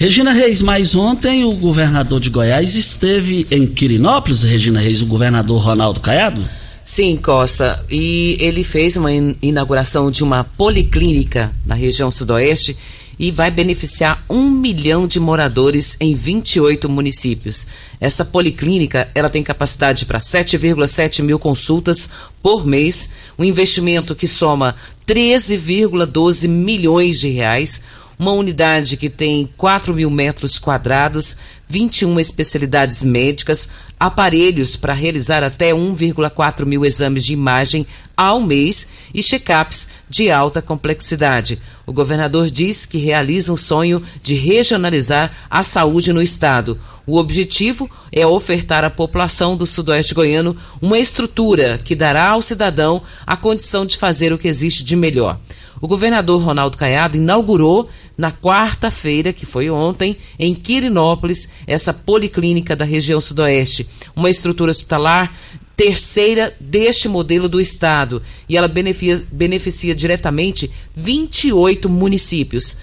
Regina 0.00 0.32
Reis, 0.32 0.62
mais 0.62 0.94
ontem 0.94 1.44
o 1.44 1.52
governador 1.54 2.20
de 2.20 2.30
Goiás 2.30 2.76
esteve 2.76 3.48
em 3.50 3.66
Quirinópolis, 3.66 4.44
Regina 4.44 4.78
Reis, 4.78 5.02
o 5.02 5.06
governador 5.06 5.60
Ronaldo 5.60 5.98
Caiado? 5.98 6.40
Sim, 6.84 7.16
Costa. 7.16 7.84
E 7.90 8.36
ele 8.38 8.62
fez 8.62 8.96
uma 8.96 9.10
inauguração 9.42 10.08
de 10.08 10.22
uma 10.22 10.44
policlínica 10.44 11.52
na 11.66 11.74
região 11.74 12.12
sudoeste 12.12 12.76
e 13.18 13.32
vai 13.32 13.50
beneficiar 13.50 14.24
um 14.30 14.48
milhão 14.48 15.04
de 15.04 15.18
moradores 15.18 15.96
em 16.00 16.14
28 16.14 16.88
municípios. 16.88 17.66
Essa 18.00 18.24
policlínica 18.24 19.08
ela 19.16 19.28
tem 19.28 19.42
capacidade 19.42 20.06
para 20.06 20.20
7,7 20.20 21.24
mil 21.24 21.40
consultas 21.40 22.12
por 22.40 22.64
mês, 22.64 23.14
um 23.36 23.42
investimento 23.42 24.14
que 24.14 24.28
soma 24.28 24.76
13,12 25.08 26.46
milhões 26.46 27.18
de 27.18 27.30
reais 27.30 27.82
uma 28.18 28.32
unidade 28.32 28.96
que 28.96 29.08
tem 29.08 29.48
4 29.56 29.94
mil 29.94 30.10
metros 30.10 30.58
quadrados, 30.58 31.38
21 31.68 32.18
especialidades 32.18 33.04
médicas, 33.04 33.70
aparelhos 33.98 34.76
para 34.76 34.92
realizar 34.92 35.42
até 35.42 35.72
1,4 35.72 36.64
mil 36.64 36.84
exames 36.84 37.24
de 37.24 37.32
imagem 37.32 37.86
ao 38.16 38.40
mês 38.40 38.88
e 39.14 39.22
check-ups 39.22 39.88
de 40.08 40.30
alta 40.30 40.60
complexidade. 40.60 41.60
O 41.86 41.92
governador 41.92 42.50
diz 42.50 42.86
que 42.86 42.98
realiza 42.98 43.52
o 43.52 43.58
sonho 43.58 44.02
de 44.22 44.34
regionalizar 44.34 45.30
a 45.48 45.62
saúde 45.62 46.12
no 46.12 46.22
estado. 46.22 46.78
O 47.06 47.16
objetivo 47.16 47.90
é 48.12 48.26
ofertar 48.26 48.84
à 48.84 48.90
população 48.90 49.56
do 49.56 49.66
Sudoeste 49.66 50.14
Goiano 50.14 50.56
uma 50.80 50.98
estrutura 50.98 51.78
que 51.82 51.94
dará 51.94 52.28
ao 52.28 52.42
cidadão 52.42 53.02
a 53.26 53.36
condição 53.36 53.86
de 53.86 53.96
fazer 53.96 54.32
o 54.32 54.38
que 54.38 54.48
existe 54.48 54.84
de 54.84 54.94
melhor. 54.94 55.38
O 55.80 55.88
governador 55.88 56.42
Ronaldo 56.42 56.76
Caiado 56.76 57.16
inaugurou 57.16 57.88
na 58.16 58.32
quarta-feira, 58.32 59.32
que 59.32 59.46
foi 59.46 59.70
ontem, 59.70 60.16
em 60.38 60.54
Quirinópolis, 60.54 61.50
essa 61.66 61.92
policlínica 61.94 62.74
da 62.74 62.84
região 62.84 63.20
sudoeste, 63.20 63.86
uma 64.14 64.30
estrutura 64.30 64.70
hospitalar 64.70 65.32
terceira 65.76 66.52
deste 66.58 67.08
modelo 67.08 67.48
do 67.48 67.60
estado, 67.60 68.20
e 68.48 68.56
ela 68.56 68.66
beneficia, 68.66 69.24
beneficia 69.30 69.94
diretamente 69.94 70.68
28 70.96 71.88
municípios 71.88 72.78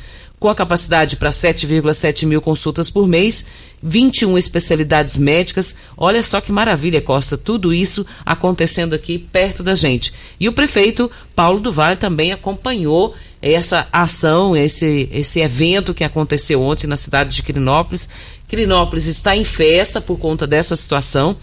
com 0.45 0.49
a 0.49 0.53
capacidade 0.53 1.15
para 1.15 1.31
7,7 1.31 2.27
mil 2.27 2.39
consultas 2.39 2.87
por 2.87 3.07
mês, 3.07 3.47
21 3.81 4.37
especialidades 4.37 5.17
médicas. 5.17 5.75
Olha 5.97 6.21
só 6.21 6.39
que 6.39 6.51
maravilha, 6.51 7.01
Costa, 7.01 7.35
tudo 7.35 7.73
isso 7.73 8.05
acontecendo 8.23 8.93
aqui 8.93 9.17
perto 9.17 9.63
da 9.63 9.73
gente. 9.73 10.13
E 10.39 10.47
o 10.47 10.53
prefeito 10.53 11.09
Paulo 11.35 11.59
do 11.59 11.71
Vale 11.71 11.95
também 11.95 12.31
acompanhou 12.31 13.15
essa 13.41 13.87
ação, 13.91 14.55
esse, 14.55 15.09
esse 15.11 15.39
evento 15.39 15.95
que 15.95 16.03
aconteceu 16.03 16.61
ontem 16.61 16.85
na 16.85 16.95
cidade 16.95 17.35
de 17.35 17.41
Quirinópolis. 17.41 18.07
Quirinópolis 18.47 19.07
está 19.07 19.35
em 19.35 19.43
festa 19.43 19.99
por 19.99 20.19
conta 20.19 20.45
dessa 20.45 20.75
situação. 20.75 21.35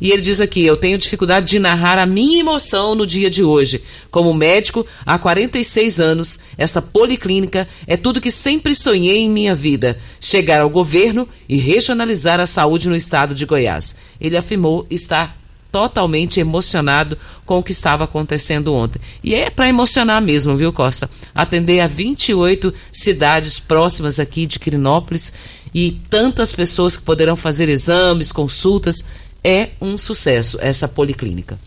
E 0.00 0.10
ele 0.10 0.22
diz 0.22 0.40
aqui: 0.40 0.64
Eu 0.64 0.76
tenho 0.76 0.98
dificuldade 0.98 1.46
de 1.46 1.58
narrar 1.58 1.98
a 1.98 2.06
minha 2.06 2.40
emoção 2.40 2.94
no 2.94 3.06
dia 3.06 3.30
de 3.30 3.42
hoje. 3.42 3.82
Como 4.10 4.34
médico, 4.34 4.86
há 5.04 5.18
46 5.18 6.00
anos, 6.00 6.38
essa 6.58 6.82
policlínica 6.82 7.68
é 7.86 7.96
tudo 7.96 8.20
que 8.20 8.30
sempre 8.30 8.74
sonhei 8.74 9.18
em 9.18 9.30
minha 9.30 9.54
vida: 9.54 9.98
chegar 10.20 10.60
ao 10.60 10.70
governo 10.70 11.28
e 11.48 11.56
regionalizar 11.56 12.40
a 12.40 12.46
saúde 12.46 12.88
no 12.88 12.96
estado 12.96 13.34
de 13.34 13.46
Goiás. 13.46 13.96
Ele 14.20 14.36
afirmou 14.36 14.86
estar 14.90 15.40
totalmente 15.70 16.40
emocionado 16.40 17.16
com 17.46 17.58
o 17.58 17.62
que 17.62 17.72
estava 17.72 18.04
acontecendo 18.04 18.74
ontem. 18.74 19.00
E 19.22 19.34
é 19.34 19.50
para 19.50 19.68
emocionar 19.68 20.20
mesmo, 20.20 20.56
viu, 20.56 20.72
Costa? 20.72 21.08
Atender 21.34 21.80
a 21.80 21.86
28 21.86 22.72
cidades 22.92 23.58
próximas 23.58 24.20
aqui 24.20 24.46
de 24.46 24.58
Quirinópolis 24.58 25.32
e 25.74 25.92
tantas 26.08 26.52
pessoas 26.52 26.96
que 26.96 27.04
poderão 27.04 27.36
fazer 27.36 27.68
exames, 27.68 28.32
consultas. 28.32 29.04
É 29.42 29.70
um 29.80 29.96
sucesso 29.96 30.58
essa 30.60 30.86
policlínica. 30.86 31.58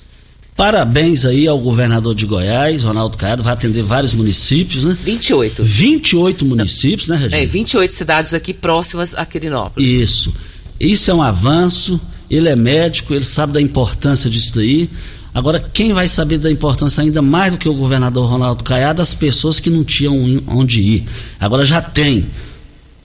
Parabéns 0.55 1.25
aí 1.25 1.47
ao 1.47 1.59
governador 1.59 2.13
de 2.13 2.27
Goiás, 2.27 2.83
Ronaldo 2.83 3.17
Caiado, 3.17 3.41
vai 3.41 3.53
atender 3.53 3.81
vários 3.81 4.13
municípios, 4.13 4.83
né? 4.83 4.95
28. 5.01 5.63
28 5.63 6.45
municípios, 6.45 7.07
né, 7.07 7.15
Regina? 7.15 7.41
É, 7.41 7.45
28 7.47 7.91
cidades 7.91 8.33
aqui 8.35 8.53
próximas 8.53 9.15
a 9.15 9.25
Quirinópolis. 9.25 9.91
Isso. 9.91 10.33
Isso 10.79 11.09
é 11.09 11.13
um 11.13 11.23
avanço 11.23 11.99
ele 12.29 12.49
é 12.49 12.55
médico, 12.55 13.13
ele 13.13 13.23
sabe 13.23 13.53
da 13.53 13.61
importância 13.61 14.29
disso 14.29 14.55
daí. 14.55 14.89
Agora, 15.33 15.59
quem 15.59 15.93
vai 15.93 16.07
saber 16.07 16.37
da 16.37 16.51
importância 16.51 17.01
ainda 17.01 17.21
mais 17.21 17.51
do 17.51 17.57
que 17.57 17.67
o 17.67 17.73
governador 17.73 18.29
Ronaldo 18.29 18.63
Caiado, 18.63 19.01
as 19.01 19.13
pessoas 19.13 19.59
que 19.59 19.69
não 19.69 19.83
tinham 19.83 20.15
onde 20.47 20.81
ir. 20.81 21.03
Agora 21.39 21.65
já 21.65 21.81
tem. 21.81 22.27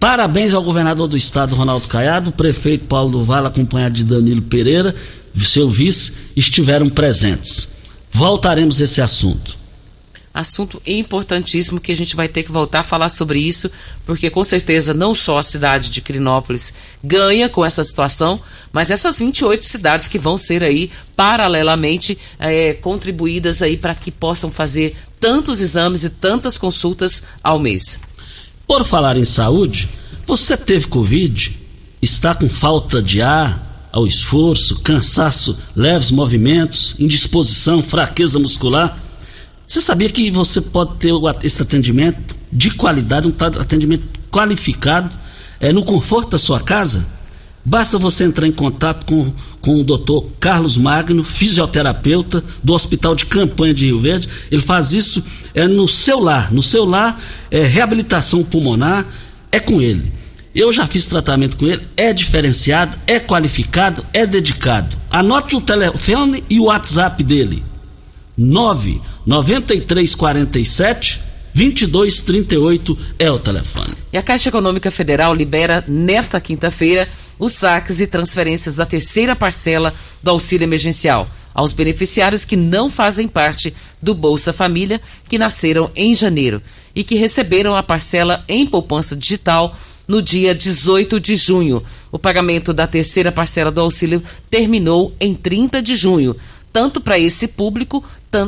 Parabéns 0.01 0.55
ao 0.55 0.63
governador 0.63 1.09
do 1.09 1.17
estado, 1.17 1.55
Ronaldo 1.55 1.89
Caiado, 1.89 2.33
prefeito 2.33 2.85
Paulo 2.85 3.11
do 3.11 3.25
Vale, 3.25 3.49
acompanhado 3.49 3.95
de 3.95 4.05
Danilo 4.05 4.43
Pereira, 4.43 4.95
seu 5.37 5.69
vice, 5.69 6.13
estiveram 6.37 6.89
presentes. 6.89 7.69
Voltaremos 8.13 8.81
a 8.81 8.85
esse 8.85 9.01
assunto 9.01 9.59
assunto 10.39 10.81
importantíssimo 10.87 11.81
que 11.81 11.91
a 11.91 11.97
gente 11.97 12.15
vai 12.15 12.29
ter 12.29 12.45
que 12.45 12.53
voltar 12.53 12.81
a 12.81 12.85
falar 12.85 13.09
sobre 13.09 13.41
isso, 13.41 13.71
porque 14.07 14.31
com 14.31 14.45
certeza 14.45 14.95
não 14.95 15.15
só 15.15 15.39
a 15.39 15.43
cidade 15.43 15.91
de 15.91 16.01
Crinópolis 16.01 16.73
ganha 17.03 17.49
com 17.49 17.65
essa 17.65 17.83
situação, 17.83 18.41
mas 18.73 18.91
essas 18.91 19.19
28 19.19 19.65
cidades 19.65 20.07
que 20.07 20.19
vão 20.19 20.39
ser 20.39 20.63
aí 20.63 20.93
paralelamente 21.17 22.17
é, 22.39 22.75
contribuídas 22.75 23.63
aí 23.63 23.77
para 23.77 23.95
que 23.95 24.13
possam 24.13 24.51
fazer 24.51 24.97
tantos 25.19 25.61
exames 25.61 26.05
e 26.05 26.11
tantas 26.11 26.57
consultas 26.57 27.25
ao 27.43 27.59
mês. 27.59 27.99
Por 28.69 28.85
falar 28.85 29.17
em 29.17 29.25
saúde, 29.25 29.89
você 30.25 30.57
teve 30.57 30.87
Covid? 30.87 31.59
Está 32.01 32.35
com 32.35 32.49
falta 32.49 33.03
de 33.03 33.21
ar? 33.21 33.67
ao 33.91 34.07
esforço, 34.07 34.81
cansaço, 34.81 35.59
leves 35.75 36.11
movimentos, 36.11 36.95
indisposição, 36.99 37.83
fraqueza 37.83 38.39
muscular? 38.39 38.97
Você 39.67 39.81
sabia 39.81 40.09
que 40.09 40.31
você 40.31 40.61
pode 40.61 40.97
ter 40.97 41.13
esse 41.43 41.63
atendimento 41.63 42.37
de 42.53 42.71
qualidade, 42.71 43.29
um 43.29 43.61
atendimento 43.61 44.05
qualificado, 44.31 45.15
é, 45.61 45.73
no 45.73 45.85
conforto 45.85 46.31
da 46.31 46.39
sua 46.39 46.61
casa. 46.61 47.07
Basta 47.65 47.99
você 47.99 48.25
entrar 48.25 48.47
em 48.47 48.53
contato 48.53 49.05
com, 49.05 49.33
com 49.61 49.81
o 49.81 49.85
doutor 49.85 50.25
Carlos 50.41 50.77
Magno, 50.77 51.23
fisioterapeuta 51.23 52.43
do 52.63 52.73
Hospital 52.73 53.15
de 53.15 53.27
Campanha 53.27 53.75
de 53.75 53.87
Rio 53.87 54.01
Verde. 54.01 54.29
Ele 54.51 54.63
faz 54.63 54.93
isso 54.93 55.23
é, 55.59 55.67
no 55.67 55.89
seu 55.89 56.21
lar. 56.21 56.53
No 56.53 56.63
seu 56.63 56.85
lar, 56.85 57.19
é, 57.51 57.63
reabilitação 57.63 58.45
pulmonar, 58.45 59.05
é 59.51 59.59
com 59.59 59.81
ele. 59.81 60.13
Eu 60.55 60.73
já 60.73 60.87
fiz 60.87 61.07
tratamento 61.07 61.57
com 61.57 61.67
ele, 61.67 61.83
é 61.97 62.13
diferenciado, 62.13 62.97
é 63.07 63.19
qualificado, 63.19 64.05
é 64.13 64.25
dedicado. 64.25 64.97
Anote 65.11 65.57
o 65.57 65.61
telefone 65.61 66.45
e 66.49 66.61
o 66.61 66.67
WhatsApp 66.67 67.25
dele. 67.25 67.61
99347 68.37 71.27
2238 71.55 72.99
é 73.19 73.29
o 73.31 73.39
telefone. 73.39 73.95
E 74.13 74.19
a 74.19 74.23
Caixa 74.23 74.51
Econômica 74.51 74.91
Federal 74.93 75.35
libera 75.35 75.83
nesta 75.89 76.41
quinta-feira 76.41 77.09
os 77.37 77.53
saques 77.53 78.01
e 78.01 78.07
transferências 78.07 78.77
da 78.77 78.87
terceira 78.87 79.35
parcela 79.35 79.93
do 80.23 80.31
auxílio 80.31 80.65
emergencial 80.65 81.29
aos 81.59 81.73
beneficiários 81.73 82.45
que 82.45 82.55
não 82.55 82.89
fazem 82.89 83.27
parte 83.27 83.75
do 84.01 84.15
Bolsa 84.15 84.53
Família, 84.53 85.01
que 85.29 85.37
nasceram 85.37 85.91
em 85.97 86.15
janeiro 86.15 86.63
e 86.95 87.03
que 87.03 87.17
receberam 87.17 87.75
a 87.75 87.83
parcela 87.83 88.45
em 88.47 88.65
poupança 88.65 89.17
digital 89.17 89.77
no 90.07 90.23
dia 90.23 90.55
18 90.55 91.19
de 91.19 91.35
junho. 91.35 91.83
O 92.13 92.19
pagamento 92.19 92.73
da 92.73 92.87
terceira 92.87 93.33
parcela 93.33 93.73
do 93.73 93.81
auxílio 93.81 94.23
terminou 94.49 95.13
em 95.19 95.35
30 95.35 95.83
de 95.83 95.97
junho, 95.97 96.37
tanto 96.73 97.01
para 97.01 97.19
esse 97.19 97.49
público 97.49 98.05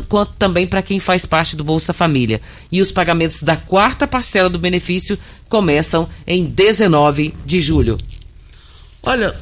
quanto 0.08 0.32
também 0.38 0.64
para 0.64 0.80
quem 0.80 1.00
faz 1.00 1.26
parte 1.26 1.56
do 1.56 1.64
Bolsa 1.64 1.92
Família. 1.92 2.40
E 2.70 2.80
os 2.80 2.92
pagamentos 2.92 3.42
da 3.42 3.56
quarta 3.56 4.06
parcela 4.06 4.48
do 4.48 4.56
benefício 4.56 5.18
começam 5.48 6.08
em 6.24 6.44
19 6.44 7.34
de 7.44 7.60
julho. 7.60 7.98
Olha, 9.02 9.34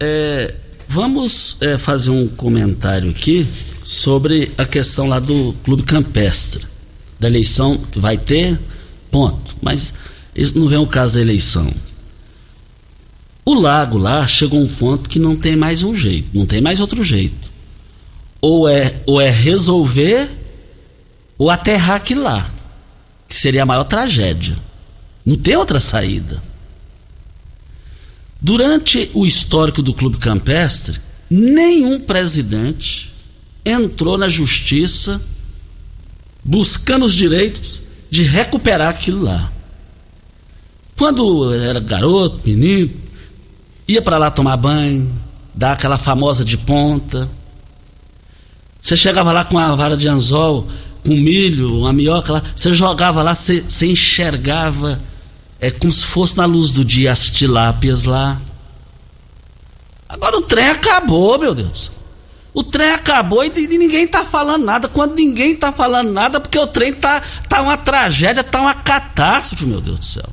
é, 0.00 0.54
vamos 0.90 1.56
é, 1.60 1.78
fazer 1.78 2.10
um 2.10 2.26
comentário 2.26 3.10
aqui 3.10 3.46
sobre 3.84 4.50
a 4.58 4.64
questão 4.64 5.06
lá 5.06 5.20
do 5.20 5.52
Clube 5.62 5.84
Campestre, 5.84 6.66
da 7.18 7.28
eleição 7.28 7.80
vai 7.94 8.18
ter, 8.18 8.58
ponto. 9.08 9.54
Mas 9.62 9.94
isso 10.34 10.58
não 10.58 10.66
vem 10.66 10.78
o 10.78 10.86
caso 10.88 11.14
da 11.14 11.20
eleição. 11.20 11.72
O 13.46 13.54
lago 13.54 13.98
lá 13.98 14.26
chegou 14.26 14.58
a 14.58 14.64
um 14.64 14.66
ponto 14.66 15.08
que 15.08 15.20
não 15.20 15.36
tem 15.36 15.54
mais 15.54 15.84
um 15.84 15.94
jeito, 15.94 16.28
não 16.34 16.44
tem 16.44 16.60
mais 16.60 16.80
outro 16.80 17.04
jeito. 17.04 17.52
Ou 18.40 18.68
é, 18.68 18.92
ou 19.06 19.20
é 19.20 19.30
resolver 19.30 20.28
ou 21.38 21.50
aterrar 21.50 21.96
aquilo 21.96 22.24
lá, 22.24 22.50
que 23.28 23.36
seria 23.36 23.62
a 23.62 23.66
maior 23.66 23.84
tragédia. 23.84 24.56
Não 25.24 25.36
tem 25.36 25.56
outra 25.56 25.78
saída. 25.78 26.49
Durante 28.40 29.10
o 29.12 29.26
histórico 29.26 29.82
do 29.82 29.92
Clube 29.92 30.16
Campestre, 30.16 30.98
nenhum 31.28 32.00
presidente 32.00 33.10
entrou 33.64 34.16
na 34.16 34.28
justiça 34.28 35.20
buscando 36.42 37.04
os 37.04 37.14
direitos 37.14 37.82
de 38.10 38.22
recuperar 38.22 38.88
aquilo 38.88 39.22
lá. 39.22 39.52
Quando 40.96 41.52
era 41.52 41.80
garoto, 41.80 42.40
menino, 42.48 42.90
ia 43.86 44.00
para 44.00 44.16
lá 44.18 44.30
tomar 44.30 44.56
banho, 44.56 45.12
dar 45.54 45.72
aquela 45.72 45.98
famosa 45.98 46.44
de 46.44 46.56
ponta. 46.56 47.28
Você 48.80 48.96
chegava 48.96 49.32
lá 49.32 49.44
com 49.44 49.56
uma 49.56 49.76
vara 49.76 49.96
de 49.96 50.08
anzol, 50.08 50.66
com 51.04 51.14
milho, 51.14 51.80
uma 51.80 51.92
minhoca 51.92 52.32
lá, 52.32 52.42
você 52.54 52.74
jogava 52.74 53.22
lá, 53.22 53.34
você, 53.34 53.60
você 53.60 53.86
enxergava 53.86 55.00
é 55.60 55.70
como 55.70 55.92
se 55.92 56.06
fosse 56.06 56.36
na 56.36 56.46
luz 56.46 56.72
do 56.72 56.84
dia 56.84 57.12
as 57.12 57.28
tilápias 57.28 58.04
lá. 58.04 58.40
Agora 60.08 60.38
o 60.38 60.42
trem 60.42 60.66
acabou, 60.66 61.38
meu 61.38 61.54
Deus. 61.54 61.92
O 62.52 62.64
trem 62.64 62.90
acabou 62.90 63.44
e, 63.44 63.48
e 63.48 63.78
ninguém 63.78 64.08
tá 64.08 64.24
falando 64.24 64.64
nada. 64.64 64.88
Quando 64.88 65.14
ninguém 65.14 65.54
tá 65.54 65.70
falando 65.70 66.10
nada, 66.12 66.40
porque 66.40 66.58
o 66.58 66.66
trem 66.66 66.92
tá, 66.92 67.22
tá 67.48 67.62
uma 67.62 67.76
tragédia, 67.76 68.42
tá 68.42 68.60
uma 68.60 68.74
catástrofe, 68.74 69.66
meu 69.66 69.80
Deus 69.80 69.98
do 69.98 70.04
céu. 70.04 70.28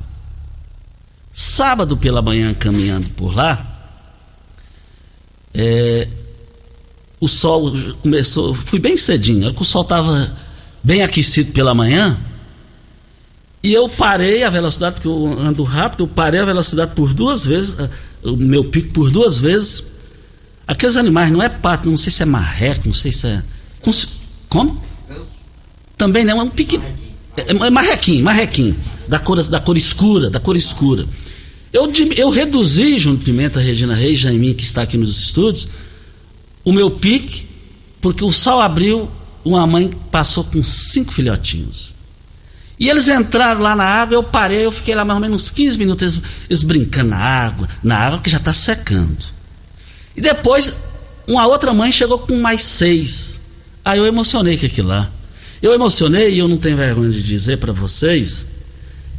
Sábado 1.32 1.96
pela 1.96 2.20
manhã, 2.20 2.52
caminhando 2.54 3.08
por 3.10 3.32
lá, 3.34 3.64
é, 5.54 6.08
o 7.20 7.28
sol 7.28 7.72
começou, 8.02 8.54
fui 8.54 8.80
bem 8.80 8.96
cedinho, 8.96 9.54
o 9.56 9.64
sol 9.64 9.84
tava 9.84 10.32
bem 10.82 11.02
aquecido 11.02 11.52
pela 11.52 11.74
manhã, 11.74 12.18
e 13.62 13.72
eu 13.72 13.88
parei 13.88 14.44
a 14.44 14.50
velocidade, 14.50 14.94
porque 14.94 15.08
eu 15.08 15.36
ando 15.40 15.62
rápido, 15.62 16.04
eu 16.04 16.08
parei 16.08 16.40
a 16.40 16.44
velocidade 16.44 16.92
por 16.94 17.12
duas 17.12 17.44
vezes, 17.44 17.78
eh, 17.78 17.88
o 18.22 18.36
meu 18.36 18.64
pico 18.64 18.92
por 18.92 19.10
duas 19.10 19.38
vezes. 19.38 19.84
Aqueles 20.66 20.96
animais 20.96 21.32
não 21.32 21.42
é 21.42 21.48
pato, 21.48 21.90
não 21.90 21.96
sei 21.96 22.12
se 22.12 22.22
é 22.22 22.26
marreco, 22.26 22.86
não 22.86 22.94
sei 22.94 23.10
se 23.10 23.26
é. 23.26 23.42
Como? 24.48 24.82
Também 25.96 26.24
não, 26.24 26.40
é 26.40 26.42
um 26.42 26.48
pique. 26.48 26.80
É, 27.36 27.50
é 27.50 27.70
marrequinho, 27.70 28.24
marrequinho. 28.24 28.76
Da 29.08 29.18
cor, 29.18 29.42
da 29.42 29.60
cor 29.60 29.76
escura, 29.76 30.30
da 30.30 30.38
cor 30.38 30.56
escura. 30.56 31.06
Eu, 31.72 31.90
eu 32.16 32.30
reduzi, 32.30 32.98
junto 32.98 33.24
Pimenta, 33.24 33.60
Regina 33.60 33.94
Reis, 33.94 34.20
Jaiminho, 34.20 34.54
que 34.54 34.64
está 34.64 34.82
aqui 34.82 34.96
nos 34.96 35.18
estúdios, 35.18 35.68
o 36.64 36.72
meu 36.72 36.90
pique, 36.90 37.46
porque 38.00 38.24
o 38.24 38.32
sol 38.32 38.60
abriu, 38.60 39.08
uma 39.44 39.66
mãe 39.66 39.90
passou 40.10 40.44
com 40.44 40.62
cinco 40.62 41.12
filhotinhos. 41.12 41.97
E 42.78 42.88
eles 42.88 43.08
entraram 43.08 43.60
lá 43.60 43.74
na 43.74 43.84
água, 43.84 44.14
eu 44.14 44.22
parei, 44.22 44.64
eu 44.64 44.70
fiquei 44.70 44.94
lá 44.94 45.04
mais 45.04 45.16
ou 45.16 45.20
menos 45.20 45.42
uns 45.42 45.50
15 45.50 45.78
minutos, 45.78 46.14
eles, 46.14 46.26
eles 46.48 46.62
brincando 46.62 47.10
na 47.10 47.16
água, 47.16 47.68
na 47.82 47.96
água 47.96 48.20
que 48.20 48.30
já 48.30 48.38
está 48.38 48.52
secando. 48.52 49.18
E 50.16 50.20
depois, 50.20 50.74
uma 51.26 51.46
outra 51.46 51.74
mãe 51.74 51.90
chegou 51.90 52.18
com 52.20 52.36
mais 52.40 52.62
seis. 52.62 53.40
Aí 53.84 53.98
eu 53.98 54.06
emocionei 54.06 54.56
com 54.56 54.66
aquilo 54.66 54.88
lá. 54.88 55.10
Eu 55.60 55.72
emocionei 55.74 56.34
e 56.34 56.38
eu 56.38 56.46
não 56.46 56.56
tenho 56.56 56.76
vergonha 56.76 57.10
de 57.10 57.22
dizer 57.22 57.58
para 57.58 57.72
vocês, 57.72 58.46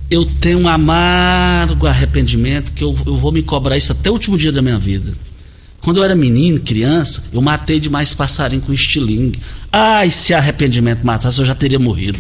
eu 0.10 0.26
tenho 0.26 0.60
um 0.60 0.68
amargo 0.68 1.86
arrependimento 1.86 2.72
que 2.72 2.84
eu, 2.84 2.98
eu 3.06 3.18
vou 3.18 3.32
me 3.32 3.44
cobrar 3.44 3.78
isso 3.78 3.92
até 3.92 4.10
o 4.10 4.14
último 4.14 4.38
dia 4.38 4.52
da 4.52 4.62
minha 4.62 4.80
vida. 4.80 5.14
Quando 5.82 5.98
eu 5.98 6.04
era 6.04 6.16
menino, 6.16 6.60
criança, 6.60 7.26
eu 7.32 7.42
matei 7.42 7.80
demais 7.80 8.14
passarinho 8.14 8.62
com 8.62 8.74
estilingue. 8.74 9.40
Ai, 9.72 10.10
se 10.10 10.34
arrependimento 10.34 11.06
matasse, 11.06 11.40
eu 11.40 11.46
já 11.46 11.56
teria 11.56 11.80
morrido. 11.80 12.20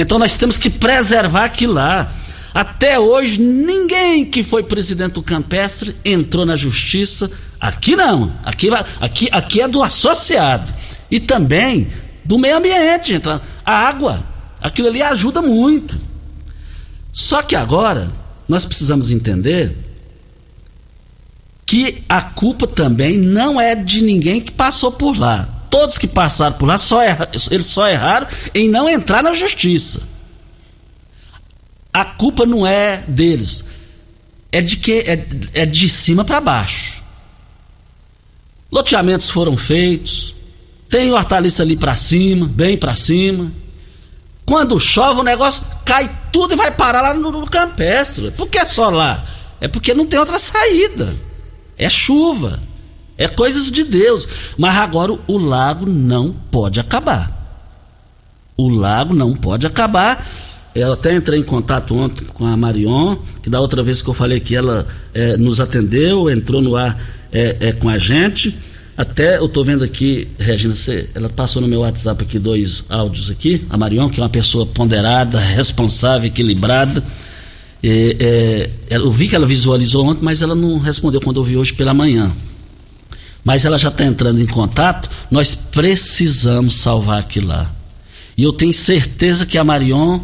Então 0.00 0.18
nós 0.18 0.36
temos 0.36 0.56
que 0.56 0.70
preservar 0.70 1.44
aquilo 1.44 1.74
lá. 1.74 2.10
Até 2.54 2.98
hoje, 2.98 3.38
ninguém 3.38 4.24
que 4.24 4.42
foi 4.42 4.62
presidente 4.62 5.12
do 5.12 5.22
Campestre 5.22 5.94
entrou 6.04 6.46
na 6.46 6.56
justiça. 6.56 7.30
Aqui 7.60 7.94
não. 7.94 8.32
Aqui, 8.44 8.68
aqui, 9.00 9.28
aqui 9.30 9.60
é 9.60 9.68
do 9.68 9.82
associado. 9.82 10.72
E 11.10 11.20
também 11.20 11.86
do 12.24 12.38
meio 12.38 12.56
ambiente. 12.56 13.12
Então, 13.12 13.38
a 13.64 13.72
água. 13.72 14.24
Aquilo 14.60 14.88
ali 14.88 15.02
ajuda 15.02 15.42
muito. 15.42 15.98
Só 17.12 17.42
que 17.42 17.54
agora, 17.54 18.10
nós 18.48 18.64
precisamos 18.64 19.10
entender 19.10 19.76
que 21.66 22.02
a 22.08 22.22
culpa 22.22 22.66
também 22.66 23.18
não 23.18 23.60
é 23.60 23.74
de 23.74 24.02
ninguém 24.02 24.40
que 24.40 24.52
passou 24.52 24.90
por 24.90 25.16
lá 25.16 25.59
todos 25.70 25.96
que 25.96 26.08
passaram 26.08 26.56
por 26.56 26.66
lá, 26.66 26.76
só 26.76 27.00
erra, 27.00 27.30
eles 27.50 27.66
só 27.66 27.88
erraram 27.88 28.26
em 28.52 28.68
não 28.68 28.88
entrar 28.88 29.22
na 29.22 29.32
justiça. 29.32 30.02
A 31.92 32.04
culpa 32.04 32.44
não 32.44 32.66
é 32.66 33.04
deles, 33.08 33.64
é 34.52 34.60
de 34.60 34.76
que 34.76 35.00
é, 35.00 35.26
é 35.54 35.64
de 35.64 35.88
cima 35.88 36.24
para 36.24 36.40
baixo. 36.40 37.00
Loteamentos 38.70 39.30
foram 39.30 39.56
feitos, 39.56 40.36
tem 40.88 41.12
hortaliça 41.12 41.62
ali 41.62 41.76
para 41.76 41.94
cima, 41.94 42.46
bem 42.46 42.76
para 42.76 42.94
cima. 42.94 43.50
Quando 44.44 44.78
chove 44.80 45.20
o 45.20 45.24
negócio 45.24 45.64
cai 45.84 46.10
tudo 46.32 46.54
e 46.54 46.56
vai 46.56 46.72
parar 46.72 47.00
lá 47.00 47.14
no, 47.14 47.30
no 47.30 47.46
campestre. 47.46 48.32
Por 48.32 48.48
que 48.48 48.64
só 48.66 48.90
lá? 48.90 49.24
É 49.60 49.68
porque 49.68 49.94
não 49.94 50.06
tem 50.06 50.18
outra 50.18 50.38
saída. 50.38 51.14
É 51.78 51.88
chuva. 51.88 52.60
É 53.20 53.28
coisas 53.28 53.70
de 53.70 53.84
Deus. 53.84 54.26
Mas 54.56 54.74
agora 54.78 55.12
o, 55.26 55.36
lago 55.36 55.84
não 55.84 56.32
pode 56.50 56.80
acabar. 56.80 57.30
O 58.56 58.70
lago 58.70 59.12
não 59.12 59.36
pode 59.36 59.66
acabar. 59.66 60.26
Eu 60.74 60.94
até 60.94 61.14
entrei 61.14 61.38
em 61.38 61.42
contato 61.42 61.94
ontem 61.94 62.24
com 62.32 62.46
a 62.46 62.56
Marion, 62.56 63.16
que 63.42 63.50
da 63.50 63.60
outra 63.60 63.82
vez 63.82 64.00
que 64.00 64.08
eu 64.08 64.14
falei 64.14 64.40
que 64.40 64.56
ela 64.56 64.86
é, 65.12 65.36
nos 65.36 65.60
atendeu, 65.60 66.30
entrou 66.30 66.62
no 66.62 66.76
ar 66.76 66.98
é, 67.30 67.56
é, 67.60 67.72
com 67.72 67.90
a 67.90 67.98
gente. 67.98 68.56
Até 68.96 69.36
eu 69.36 69.50
tô 69.50 69.62
vendo 69.62 69.84
aqui, 69.84 70.26
Regina, 70.38 70.74
você, 70.74 71.10
ela 71.14 71.28
passou 71.28 71.60
no 71.60 71.68
meu 71.68 71.80
WhatsApp 71.80 72.24
aqui 72.24 72.38
dois 72.38 72.84
áudios 72.88 73.28
aqui. 73.28 73.66
A 73.68 73.76
Marion, 73.76 74.08
que 74.08 74.18
é 74.18 74.22
uma 74.22 74.30
pessoa 74.30 74.64
ponderada, 74.64 75.38
responsável, 75.38 76.28
equilibrada. 76.28 77.04
É, 77.82 78.70
eu 78.88 79.10
vi 79.12 79.28
que 79.28 79.36
ela 79.36 79.46
visualizou 79.46 80.06
ontem, 80.06 80.24
mas 80.24 80.40
ela 80.40 80.54
não 80.54 80.78
respondeu 80.78 81.20
quando 81.20 81.36
eu 81.36 81.44
vi 81.44 81.58
hoje 81.58 81.74
pela 81.74 81.92
manhã 81.92 82.30
mas 83.44 83.64
ela 83.64 83.78
já 83.78 83.88
está 83.88 84.04
entrando 84.04 84.40
em 84.40 84.46
contato, 84.46 85.10
nós 85.30 85.54
precisamos 85.54 86.74
salvar 86.74 87.20
aquilo 87.20 87.48
lá. 87.48 87.70
E 88.36 88.42
eu 88.42 88.52
tenho 88.52 88.72
certeza 88.72 89.46
que 89.46 89.58
a 89.58 89.64
Marion 89.64 90.20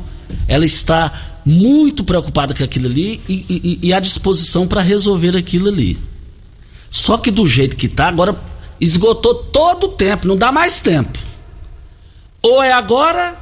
ela 0.49 0.65
está 0.65 1.13
muito 1.45 2.03
preocupada 2.03 2.55
com 2.55 2.65
aquilo 2.65 2.87
ali 2.87 3.21
e, 3.29 3.79
e, 3.83 3.89
e 3.89 3.93
à 3.93 4.01
disposição 4.01 4.67
para 4.67 4.81
resolver 4.81 5.37
aquilo 5.37 5.69
ali. 5.69 5.99
Só 6.91 7.17
que 7.17 7.31
do 7.31 7.47
jeito 7.47 7.77
que 7.77 7.87
está, 7.87 8.09
agora 8.09 8.37
esgotou 8.81 9.35
todo 9.35 9.85
o 9.85 9.89
tempo, 9.91 10.27
não 10.27 10.37
dá 10.37 10.51
mais 10.51 10.81
tempo. 10.81 11.19
Ou 12.43 12.63
é 12.63 12.73
agora, 12.73 13.37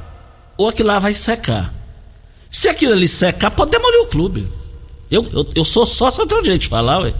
ou 0.56 0.68
aquilo 0.68 0.88
lá 0.88 0.98
vai 0.98 1.14
secar. 1.14 1.72
Se 2.50 2.68
aquilo 2.68 2.92
ali 2.92 3.08
secar, 3.08 3.50
pode 3.50 3.70
demolir 3.70 4.02
o 4.02 4.06
clube. 4.06 4.46
Eu, 5.10 5.26
eu, 5.32 5.46
eu 5.54 5.64
sou 5.64 5.86
sócio, 5.86 6.22
eu 6.22 6.26
tenho 6.26 6.42
direito 6.42 6.62
de 6.62 6.68
falar, 6.68 7.00
ué. 7.00 7.14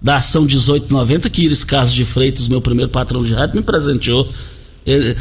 Da 0.00 0.16
ação 0.16 0.42
1890, 0.42 1.30
que 1.30 1.44
Iris 1.44 1.64
Carlos 1.64 1.94
de 1.94 2.04
Freitas, 2.04 2.48
meu 2.48 2.60
primeiro 2.60 2.90
patrão 2.90 3.24
de 3.24 3.34
rádio, 3.34 3.56
me 3.56 3.62
presenteou. 3.62 4.28
Ele, 4.84 5.16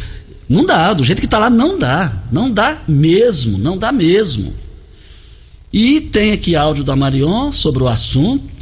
não 0.48 0.66
dá, 0.66 0.94
do 0.94 1.04
jeito 1.04 1.20
que 1.20 1.26
está 1.26 1.40
lá, 1.40 1.50
não 1.50 1.78
dá. 1.78 2.12
Não 2.32 2.52
dá 2.52 2.78
mesmo, 2.88 3.58
não 3.58 3.78
dá 3.78 3.92
mesmo. 3.92 4.54
E 5.74 6.00
tem 6.00 6.32
aqui 6.32 6.56
áudio 6.56 6.84
da 6.84 6.96
Marion 6.96 7.52
sobre 7.52 7.84
o 7.84 7.88
assunto. 7.88 8.56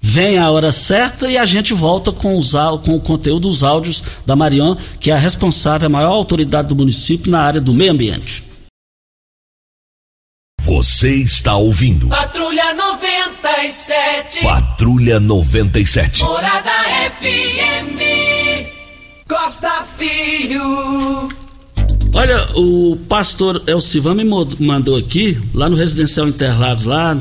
Vem 0.00 0.36
a 0.36 0.50
hora 0.50 0.72
certa 0.72 1.30
e 1.30 1.38
a 1.38 1.46
gente 1.46 1.72
volta 1.72 2.10
com, 2.10 2.36
os, 2.36 2.52
com 2.84 2.96
o 2.96 3.00
conteúdo 3.00 3.48
dos 3.48 3.62
áudios 3.62 4.02
da 4.26 4.34
Marion, 4.34 4.76
que 4.98 5.10
é 5.10 5.14
a 5.14 5.18
responsável, 5.18 5.86
a 5.86 5.90
maior 5.90 6.12
autoridade 6.12 6.68
do 6.68 6.76
município 6.76 7.30
na 7.30 7.40
área 7.40 7.60
do 7.60 7.72
meio 7.72 7.92
ambiente. 7.92 8.42
Você 10.60 11.14
está 11.16 11.56
ouvindo. 11.56 12.08
Patrulha 12.08 12.74
97. 13.52 14.42
Patrulha 14.42 15.20
97. 15.20 16.22
Morada 16.22 16.70
FM. 17.20 18.00
Costa 19.28 19.84
Filho. 19.98 21.28
Olha, 22.14 22.46
o 22.56 22.96
pastor 23.10 23.62
Elcivan 23.66 24.14
me 24.14 24.24
mandou 24.58 24.96
aqui, 24.96 25.38
lá 25.52 25.68
no 25.68 25.76
Residencial 25.76 26.28
Interlagos, 26.28 26.86
lá, 26.86 27.14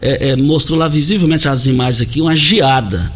é, 0.00 0.30
é, 0.30 0.36
mostrou 0.36 0.78
lá 0.78 0.88
visivelmente 0.88 1.48
as 1.48 1.64
imagens 1.64 2.06
aqui, 2.06 2.20
uma 2.20 2.36
geada. 2.36 3.10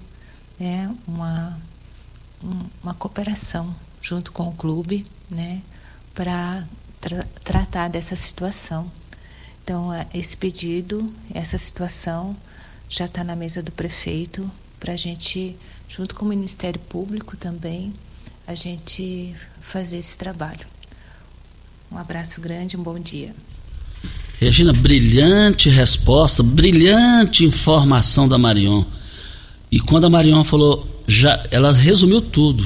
né? 0.59 0.93
Uma, 1.07 1.59
um, 2.43 2.65
uma 2.81 2.93
cooperação 2.93 3.75
junto 4.01 4.31
com 4.31 4.47
o 4.47 4.53
clube, 4.53 5.05
né? 5.29 5.61
Para 6.13 6.65
tra 7.01 7.25
tratar 7.43 7.89
dessa 7.89 8.15
situação. 8.15 8.91
Então, 9.63 9.89
esse 10.13 10.35
pedido, 10.38 11.13
essa 11.33 11.57
situação 11.57 12.35
já 12.89 13.05
está 13.05 13.23
na 13.23 13.35
mesa 13.35 13.61
do 13.61 13.71
prefeito 13.71 14.49
para 14.80 14.93
a 14.93 14.97
gente 14.97 15.55
junto 15.88 16.15
com 16.15 16.25
o 16.25 16.28
Ministério 16.28 16.80
Público 16.80 17.38
também, 17.38 17.93
a 18.45 18.53
gente 18.53 19.34
fazer 19.59 19.97
esse 19.97 20.17
trabalho. 20.17 20.65
Um 21.91 21.97
abraço 21.97 22.41
grande, 22.41 22.75
um 22.75 22.84
bom 22.84 22.99
dia. 22.99 23.34
Regina, 24.39 24.71
brilhante 24.73 25.69
resposta, 25.69 26.43
brilhante 26.43 27.45
informação 27.45 28.28
da 28.28 28.38
Marion. 28.38 28.84
E 29.71 29.80
quando 29.80 30.05
a 30.05 30.09
Marion 30.09 30.43
falou, 30.43 30.88
já, 31.07 31.43
ela 31.49 31.71
resumiu 31.71 32.21
tudo. 32.21 32.63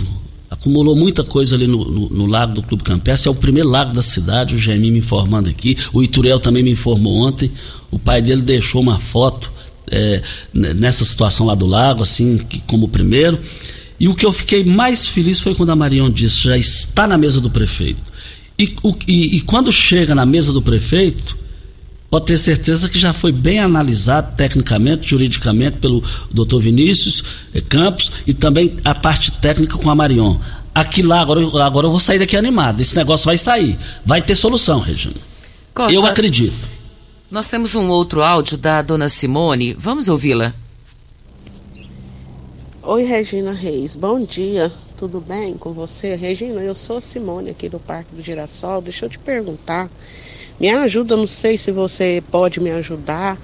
Acumulou 0.50 0.96
muita 0.96 1.24
coisa 1.24 1.56
ali 1.56 1.66
no, 1.66 1.86
no, 1.86 2.10
no 2.10 2.26
lago 2.26 2.54
do 2.54 2.64
Clube 2.64 2.84
Campestre, 2.84 3.30
é 3.30 3.32
o 3.32 3.36
primeiro 3.36 3.70
lago 3.70 3.94
da 3.94 4.02
cidade, 4.02 4.54
o 4.54 4.60
Jaime 4.60 4.92
me 4.92 5.00
informando 5.00 5.50
aqui, 5.50 5.78
o 5.94 6.04
Ituriel 6.04 6.40
também 6.40 6.62
me 6.62 6.72
informou 6.72 7.26
ontem, 7.26 7.50
o 7.90 7.98
pai 7.98 8.22
dele 8.22 8.42
deixou 8.42 8.82
uma 8.82 9.00
foto 9.00 9.52
é, 9.92 10.22
nessa 10.54 11.04
situação 11.04 11.46
lá 11.46 11.54
do 11.54 11.66
lago, 11.68 12.02
assim, 12.02 12.40
como 12.66 12.88
primeiro. 12.88 13.38
E 14.00 14.08
o 14.08 14.16
que 14.16 14.26
eu 14.26 14.32
fiquei 14.32 14.64
mais 14.64 15.08
feliz 15.08 15.40
foi 15.42 15.54
quando 15.54 15.70
a 15.72 15.76
Marion 15.76 16.10
disse: 16.10 16.46
já 16.46 16.58
está 16.58 17.06
na 17.06 17.18
mesa 17.18 17.42
do 17.42 17.50
prefeito. 17.50 18.00
E, 18.58 18.74
o, 18.82 18.96
e, 19.08 19.36
e 19.38 19.42
quando 19.42 19.72
chega 19.72 20.16
na 20.16 20.26
mesa 20.26 20.54
do 20.54 20.62
prefeito, 20.62 21.38
pode 22.10 22.26
ter 22.26 22.38
certeza 22.38 22.90
que 22.90 22.98
já 22.98 23.14
foi 23.14 23.32
bem 23.32 23.60
analisado 23.60 24.36
tecnicamente, 24.36 25.10
juridicamente, 25.10 25.78
pelo 25.78 26.04
doutor 26.32 26.60
Vinícius 26.62 27.24
eh, 27.54 27.62
Campos 27.62 28.12
e 28.26 28.34
também 28.34 28.76
a 28.84 28.96
parte 28.96 29.34
técnica 29.34 29.78
com 29.78 29.90
a 29.90 29.96
Marion. 29.96 30.38
Aqui 30.74 31.02
lá, 31.02 31.22
agora, 31.22 31.42
agora 31.64 31.88
eu 31.88 31.92
vou 31.92 32.00
sair 32.00 32.20
daqui 32.20 32.38
animado. 32.38 32.80
Esse 32.80 32.96
negócio 32.96 33.26
vai 33.26 33.38
sair. 33.38 33.78
Vai 34.06 34.22
ter 34.22 34.36
solução, 34.36 34.80
Regina. 34.80 35.16
Costa, 35.74 35.94
eu 35.94 36.06
acredito. 36.06 36.81
Nós 37.32 37.48
temos 37.48 37.76
um 37.76 37.88
outro 37.88 38.22
áudio 38.22 38.58
da 38.58 38.82
dona 38.82 39.08
Simone. 39.08 39.74
Vamos 39.74 40.10
ouvi-la. 40.10 40.54
Oi, 42.84 43.04
Regina 43.04 43.54
Reis. 43.54 43.96
Bom 43.96 44.22
dia. 44.22 44.70
Tudo 44.98 45.22
bem 45.22 45.54
com 45.54 45.72
você? 45.72 46.14
Regina, 46.16 46.60
eu 46.60 46.76
sou 46.76 46.98
a 46.98 47.02
Simone 47.02 47.52
aqui 47.52 47.70
do 47.70 47.80
Parque 47.80 48.14
do 48.14 48.22
Girassol. 48.22 48.82
Deixa 48.82 49.06
eu 49.06 49.10
te 49.10 49.18
perguntar. 49.18 49.90
Me 50.60 50.72
ajuda, 50.72 51.16
não 51.16 51.26
sei 51.26 51.58
se 51.58 51.72
você 51.72 52.22
pode 52.30 52.60
me 52.60 52.70
ajudar. 52.72 53.38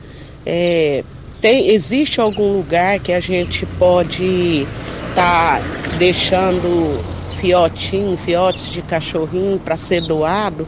É, 0.45 1.01
tem, 1.39 1.69
existe 1.69 2.19
algum 2.19 2.57
lugar 2.57 2.99
que 2.99 3.13
a 3.13 3.21
gente 3.21 3.65
pode 3.79 4.67
estar 5.09 5.61
tá 5.61 5.95
deixando 5.97 7.01
fiotinho, 7.37 8.17
fiotes 8.17 8.69
de 8.69 8.81
cachorrinho 8.81 9.57
para 9.57 9.77
ser 9.77 10.01
doado? 10.01 10.67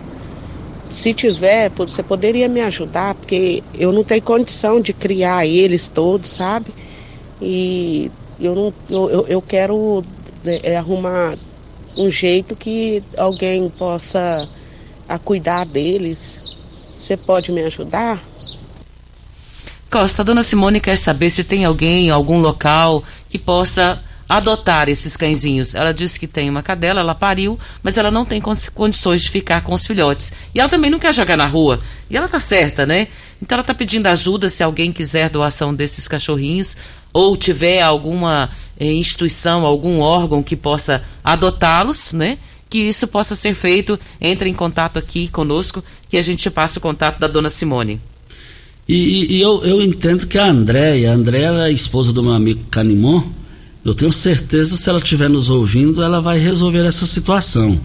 Se 0.92 1.14
tiver, 1.14 1.70
você 1.70 2.02
poderia 2.02 2.48
me 2.48 2.62
ajudar, 2.62 3.14
porque 3.14 3.64
eu 3.76 3.92
não 3.92 4.04
tenho 4.04 4.22
condição 4.22 4.82
de 4.82 4.92
criar 4.92 5.46
eles 5.46 5.88
todos, 5.88 6.32
sabe? 6.32 6.74
E 7.42 8.12
eu 8.40 8.56
não 8.56 8.74
eu, 8.90 9.28
eu 9.28 9.42
quero 9.42 10.04
é, 10.64 10.78
arrumar 10.78 11.38
um 11.98 12.10
jeito 12.10 12.56
que 12.56 13.04
alguém 13.18 13.70
possa 13.70 14.48
a 15.08 15.20
cuidar 15.20 15.66
deles. 15.66 16.58
Você 16.98 17.16
pode 17.16 17.52
me 17.52 17.64
ajudar? 17.64 18.22
Costa, 19.90 20.22
a 20.22 20.26
dona 20.26 20.44
Simone 20.44 20.80
quer 20.80 20.98
saber 20.98 21.30
se 21.30 21.44
tem 21.44 21.66
alguém, 21.66 22.12
algum 22.12 22.40
local 22.40 23.04
que 23.28 23.40
possa 23.40 24.04
adotar 24.30 24.88
esses 24.88 25.18
cãezinhos. 25.18 25.74
Ela 25.74 25.92
disse 25.92 26.20
que 26.20 26.28
tem 26.28 26.50
uma 26.50 26.62
cadela, 26.62 27.00
ela 27.00 27.16
pariu, 27.16 27.60
mas 27.82 27.98
ela 27.98 28.12
não 28.12 28.24
tem 28.24 28.40
condições 28.40 29.24
de 29.24 29.32
ficar 29.32 29.62
com 29.62 29.74
os 29.74 29.88
filhotes. 29.88 30.32
E 30.54 30.60
ela 30.60 30.70
também 30.70 30.92
não 30.92 31.00
quer 31.00 31.12
jogar 31.14 31.36
na 31.36 31.48
rua. 31.48 31.82
E 32.10 32.16
ela 32.16 32.28
tá 32.28 32.40
certa, 32.40 32.86
né? 32.86 33.08
Então 33.42 33.56
ela 33.56 33.64
tá 33.64 33.74
pedindo 33.74 34.06
ajuda 34.06 34.48
se 34.48 34.62
alguém 34.62 34.94
quiser 34.94 35.30
doação 35.30 35.74
desses 35.74 36.08
cachorrinhos 36.08 36.78
ou 37.12 37.36
tiver 37.36 37.82
alguma 37.82 38.50
eh, 38.80 38.94
instituição, 38.94 39.66
algum 39.66 40.00
órgão 40.00 40.44
que 40.44 40.56
possa 40.56 41.04
adotá-los, 41.24 42.14
né? 42.14 42.38
Que 42.70 42.78
isso 42.78 43.08
possa 43.08 43.34
ser 43.34 43.56
feito, 43.56 44.00
entre 44.22 44.48
em 44.48 44.54
contato 44.54 45.00
aqui 45.00 45.28
conosco, 45.30 45.84
que 46.08 46.18
a 46.18 46.22
gente 46.22 46.48
passe 46.52 46.78
o 46.78 46.82
contato 46.82 47.20
da 47.20 47.28
dona 47.28 47.50
Simone. 47.50 48.00
E, 48.88 49.38
e 49.38 49.42
eu, 49.42 49.64
eu 49.64 49.82
entendo 49.82 50.28
que 50.28 50.38
a 50.38 50.46
Andréia, 50.46 51.12
a 51.12 51.14
Andréia 51.16 51.48
é 51.48 51.64
a 51.64 51.72
esposa 51.72 52.14
do 52.14 52.22
meu 52.22 52.34
amigo 52.34 52.66
Canimon, 52.70 53.24
eu 53.84 53.94
tenho 53.94 54.12
certeza, 54.12 54.76
se 54.76 54.90
ela 54.90 55.00
estiver 55.00 55.30
nos 55.30 55.50
ouvindo, 55.50 56.04
ela 56.04 56.20
vai 56.20 56.38
resolver 56.38 56.86
essa 56.86 57.06
situação. 57.06 57.80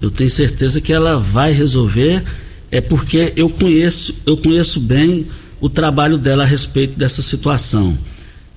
Eu 0.00 0.10
tenho 0.10 0.30
certeza 0.30 0.80
que 0.80 0.92
ela 0.92 1.18
vai 1.18 1.52
resolver, 1.52 2.22
é 2.70 2.80
porque 2.80 3.32
eu 3.36 3.48
conheço, 3.48 4.14
eu 4.26 4.36
conheço 4.36 4.80
bem 4.80 5.26
o 5.60 5.68
trabalho 5.68 6.18
dela 6.18 6.42
a 6.42 6.46
respeito 6.46 6.98
dessa 6.98 7.22
situação. 7.22 7.96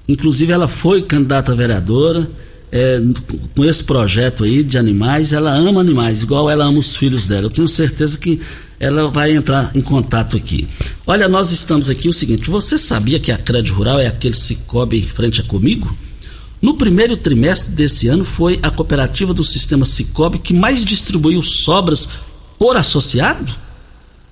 inclusive 0.07 0.53
ela 0.53 0.67
foi 0.69 1.01
candidata 1.01 1.51
a 1.51 1.55
vereadora, 1.55 2.29
é, 2.71 3.01
com 3.55 3.65
esse 3.65 3.83
projeto 3.83 4.43
aí 4.43 4.63
de 4.63 4.77
animais, 4.77 5.33
ela 5.33 5.53
ama 5.53 5.81
animais, 5.81 6.23
igual 6.23 6.49
ela 6.49 6.65
ama 6.65 6.79
os 6.79 6.95
filhos 6.95 7.27
dela. 7.27 7.45
Eu 7.45 7.49
tenho 7.49 7.67
certeza 7.67 8.17
que 8.17 8.39
ela 8.79 9.09
vai 9.09 9.35
entrar 9.35 9.71
em 9.75 9.81
contato 9.81 10.37
aqui. 10.37 10.67
Olha, 11.05 11.27
nós 11.27 11.51
estamos 11.51 11.89
aqui 11.89 12.07
o 12.07 12.13
seguinte: 12.13 12.49
você 12.49 12.77
sabia 12.77 13.19
que 13.19 13.31
a 13.31 13.37
Crédito 13.37 13.73
Rural 13.73 13.99
é 13.99 14.07
aquele 14.07 14.35
Cicobi 14.35 14.99
em 14.99 15.07
frente 15.07 15.41
a 15.41 15.43
comigo? 15.43 15.95
No 16.61 16.73
primeiro 16.73 17.15
trimestre 17.15 17.73
desse 17.73 18.07
ano 18.07 18.25
foi 18.25 18.59
a 18.63 18.71
cooperativa 18.71 19.33
do 19.33 19.43
sistema 19.43 19.85
Cicobi 19.85 20.39
que 20.39 20.53
mais 20.53 20.83
distribuiu 20.83 21.43
sobras 21.43 22.09
por 22.57 22.75
associado? 22.75 23.53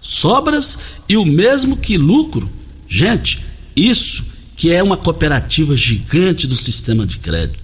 Sobras 0.02 0.80
e 1.08 1.18
o 1.18 1.26
mesmo 1.26 1.78
que 1.78 1.98
lucro. 1.98 2.50
Gente, 2.88 3.46
isso 3.76 4.24
que 4.56 4.72
é 4.72 4.82
uma 4.82 4.98
cooperativa 4.98 5.76
gigante 5.76 6.48
do 6.48 6.56
sistema 6.56 7.06
de 7.06 7.18
crédito. 7.20 7.60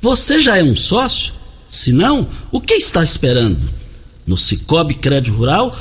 Você 0.00 0.40
já 0.40 0.58
é 0.58 0.62
um 0.62 0.74
sócio? 0.74 1.34
Se 1.68 1.92
não, 1.92 2.28
o 2.50 2.60
que 2.60 2.74
está 2.74 3.02
esperando? 3.04 3.58
No 4.26 4.36
Cicobi 4.36 4.94
Crédito 4.94 5.34
Rural, 5.34 5.76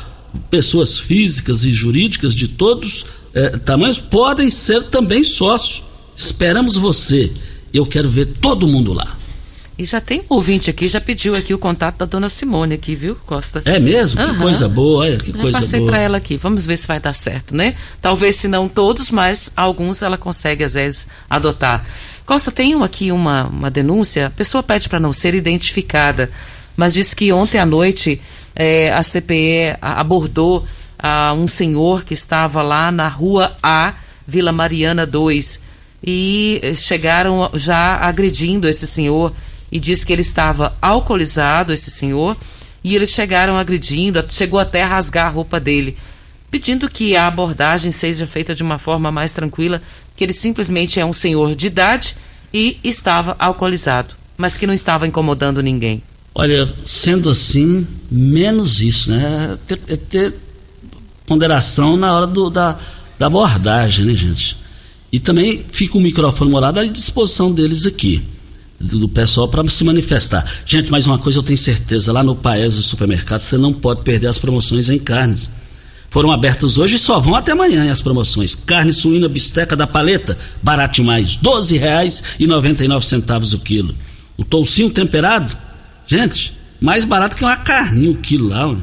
pessoas 0.49 0.99
físicas 0.99 1.63
e 1.63 1.71
jurídicas 1.71 2.35
de 2.35 2.47
todos 2.47 3.05
eh, 3.33 3.49
tamanhos 3.59 3.97
podem 3.97 4.49
ser 4.49 4.83
também 4.83 5.23
sócios. 5.23 5.83
Esperamos 6.15 6.75
você. 6.75 7.31
Eu 7.73 7.85
quero 7.85 8.09
ver 8.09 8.25
todo 8.25 8.67
mundo 8.67 8.93
lá. 8.93 9.17
E 9.77 9.85
já 9.85 9.99
tem 9.99 10.19
um 10.19 10.35
ouvinte 10.35 10.69
aqui, 10.69 10.87
já 10.87 11.01
pediu 11.01 11.33
aqui 11.33 11.53
o 11.53 11.57
contato 11.57 11.97
da 11.97 12.05
dona 12.05 12.29
Simone 12.29 12.75
aqui, 12.75 12.93
viu, 12.93 13.15
Costa? 13.25 13.63
É 13.65 13.79
mesmo? 13.79 14.21
Uhum. 14.21 14.29
Que 14.29 14.37
coisa 14.37 14.69
boa, 14.69 15.05
olha, 15.05 15.17
que 15.17 15.31
já 15.31 15.37
coisa 15.39 15.59
passei 15.59 15.79
boa. 15.79 15.91
para 15.91 16.01
ela 16.01 16.17
aqui. 16.17 16.37
Vamos 16.37 16.65
ver 16.65 16.77
se 16.77 16.87
vai 16.87 16.99
dar 16.99 17.13
certo, 17.13 17.55
né? 17.55 17.75
Talvez 17.99 18.35
se 18.35 18.47
não 18.47 18.69
todos, 18.69 19.09
mas 19.09 19.51
alguns 19.55 20.03
ela 20.03 20.17
consegue 20.17 20.63
às 20.63 20.75
vezes 20.75 21.07
adotar. 21.29 21.83
Costa, 22.25 22.51
tem 22.51 22.79
aqui 22.83 23.11
uma, 23.11 23.45
uma 23.45 23.71
denúncia, 23.71 24.27
a 24.27 24.29
pessoa 24.29 24.61
pede 24.61 24.87
para 24.87 24.99
não 24.99 25.11
ser 25.11 25.33
identificada, 25.33 26.29
mas 26.77 26.93
diz 26.93 27.13
que 27.13 27.31
ontem 27.33 27.57
à 27.57 27.65
noite 27.65 28.21
é, 28.55 28.93
a 28.93 29.01
CPE 29.01 29.77
abordou 29.81 30.65
ah, 30.99 31.33
um 31.33 31.47
senhor 31.47 32.03
que 32.03 32.13
estava 32.13 32.61
lá 32.61 32.91
na 32.91 33.07
rua 33.07 33.51
A, 33.63 33.95
Vila 34.27 34.51
Mariana 34.51 35.05
2, 35.05 35.70
e 36.03 36.61
chegaram 36.75 37.49
já 37.53 37.97
agredindo 37.97 38.67
esse 38.67 38.87
senhor 38.87 39.33
e 39.71 39.79
disse 39.79 40.05
que 40.05 40.11
ele 40.11 40.21
estava 40.21 40.75
alcoolizado, 40.81 41.71
esse 41.71 41.89
senhor, 41.89 42.35
e 42.83 42.95
eles 42.95 43.11
chegaram 43.11 43.57
agredindo, 43.57 44.23
chegou 44.29 44.59
até 44.59 44.83
a 44.83 44.87
rasgar 44.87 45.27
a 45.27 45.29
roupa 45.29 45.59
dele, 45.59 45.97
pedindo 46.49 46.89
que 46.89 47.15
a 47.15 47.27
abordagem 47.27 47.91
seja 47.91 48.27
feita 48.27 48.53
de 48.53 48.63
uma 48.63 48.77
forma 48.77 49.11
mais 49.11 49.31
tranquila, 49.31 49.81
que 50.15 50.23
ele 50.23 50.33
simplesmente 50.33 50.99
é 50.99 51.05
um 51.05 51.13
senhor 51.13 51.55
de 51.55 51.67
idade 51.67 52.15
e 52.53 52.77
estava 52.83 53.35
alcoolizado, 53.39 54.15
mas 54.37 54.57
que 54.57 54.67
não 54.67 54.73
estava 54.73 55.07
incomodando 55.07 55.61
ninguém. 55.63 56.03
Olha, 56.33 56.67
sendo 56.85 57.29
assim, 57.29 57.87
menos 58.09 58.81
isso, 58.81 59.11
né? 59.11 59.57
É 59.69 59.75
ter, 59.75 59.93
é 59.93 59.95
ter 59.95 60.35
ponderação 61.25 61.95
na 61.95 62.15
hora 62.15 62.27
do, 62.27 62.49
da, 62.49 62.77
da 63.19 63.27
abordagem, 63.27 64.05
né, 64.05 64.13
gente? 64.13 64.60
E 65.11 65.19
também 65.19 65.63
fica 65.71 65.97
o 65.97 66.01
microfone 66.01 66.49
morado 66.49 66.79
à 66.79 66.85
disposição 66.85 67.51
deles 67.51 67.85
aqui, 67.85 68.21
do, 68.79 69.09
pessoal, 69.09 69.47
para 69.47 69.67
se 69.67 69.83
manifestar. 69.83 70.45
Gente, 70.65 70.89
mais 70.89 71.05
uma 71.05 71.17
coisa 71.17 71.39
eu 71.39 71.43
tenho 71.43 71.57
certeza: 71.57 72.13
lá 72.13 72.23
no 72.23 72.35
Paes 72.35 72.75
do 72.75 72.81
supermercado 72.81 73.39
você 73.39 73.57
não 73.57 73.73
pode 73.73 74.03
perder 74.03 74.27
as 74.27 74.39
promoções 74.39 74.89
em 74.89 74.97
carnes. 74.97 75.49
Foram 76.09 76.31
abertas 76.31 76.77
hoje 76.77 76.95
e 76.95 76.99
só 76.99 77.19
vão 77.19 77.35
até 77.35 77.53
amanhã 77.53 77.89
as 77.89 78.01
promoções. 78.01 78.53
Carne 78.53 78.91
suína 78.91 79.29
bisteca 79.29 79.77
da 79.77 79.87
paleta, 79.87 80.37
barato 80.61 80.95
demais, 80.95 81.35
R$ 81.35 81.43
12,99 81.43 83.53
o 83.53 83.59
quilo. 83.59 83.95
O 84.37 84.43
toucinho 84.43 84.89
temperado, 84.89 85.55
gente, 86.05 86.53
mais 86.81 87.05
barato 87.05 87.37
que 87.37 87.45
uma 87.45 87.55
carninha 87.55 88.11
o 88.11 88.15
quilo 88.15 88.49
lá. 88.49 88.75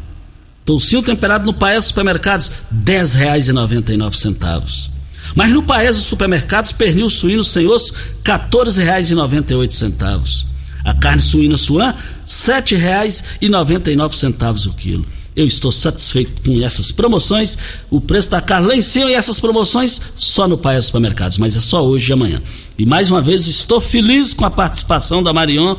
Toucinho 0.64 1.02
temperado 1.02 1.44
no 1.44 1.52
Paes 1.52 1.86
Supermercados, 1.86 2.48
R$ 2.48 3.02
10,99. 3.02 4.97
Mas 5.34 5.52
no 5.52 5.62
Paes 5.62 5.96
dos 5.96 6.04
Supermercados, 6.04 6.72
pernil 6.72 7.10
suíno 7.10 7.44
sem 7.44 7.66
osso, 7.66 7.92
R$ 7.92 8.00
14,98. 8.24 10.46
A 10.84 10.94
carne 10.94 11.20
suína 11.20 11.56
suã, 11.56 11.90
R$ 11.90 11.96
7,99 12.26 14.66
o 14.66 14.72
quilo. 14.74 15.04
Eu 15.36 15.46
estou 15.46 15.70
satisfeito 15.70 16.42
com 16.42 16.60
essas 16.64 16.90
promoções. 16.90 17.56
O 17.90 18.00
preço 18.00 18.30
da 18.30 18.40
carne 18.40 18.66
lá 18.66 18.74
em 18.74 18.82
cima 18.82 19.08
e 19.10 19.14
essas 19.14 19.38
promoções 19.38 20.00
só 20.16 20.48
no 20.48 20.58
Paes 20.58 20.86
Supermercados, 20.86 21.38
mas 21.38 21.56
é 21.56 21.60
só 21.60 21.86
hoje 21.86 22.10
e 22.10 22.12
amanhã. 22.12 22.42
E 22.76 22.84
mais 22.84 23.08
uma 23.10 23.22
vez 23.22 23.46
estou 23.46 23.80
feliz 23.80 24.34
com 24.34 24.44
a 24.44 24.50
participação 24.50 25.22
da 25.22 25.32
Marion. 25.32 25.76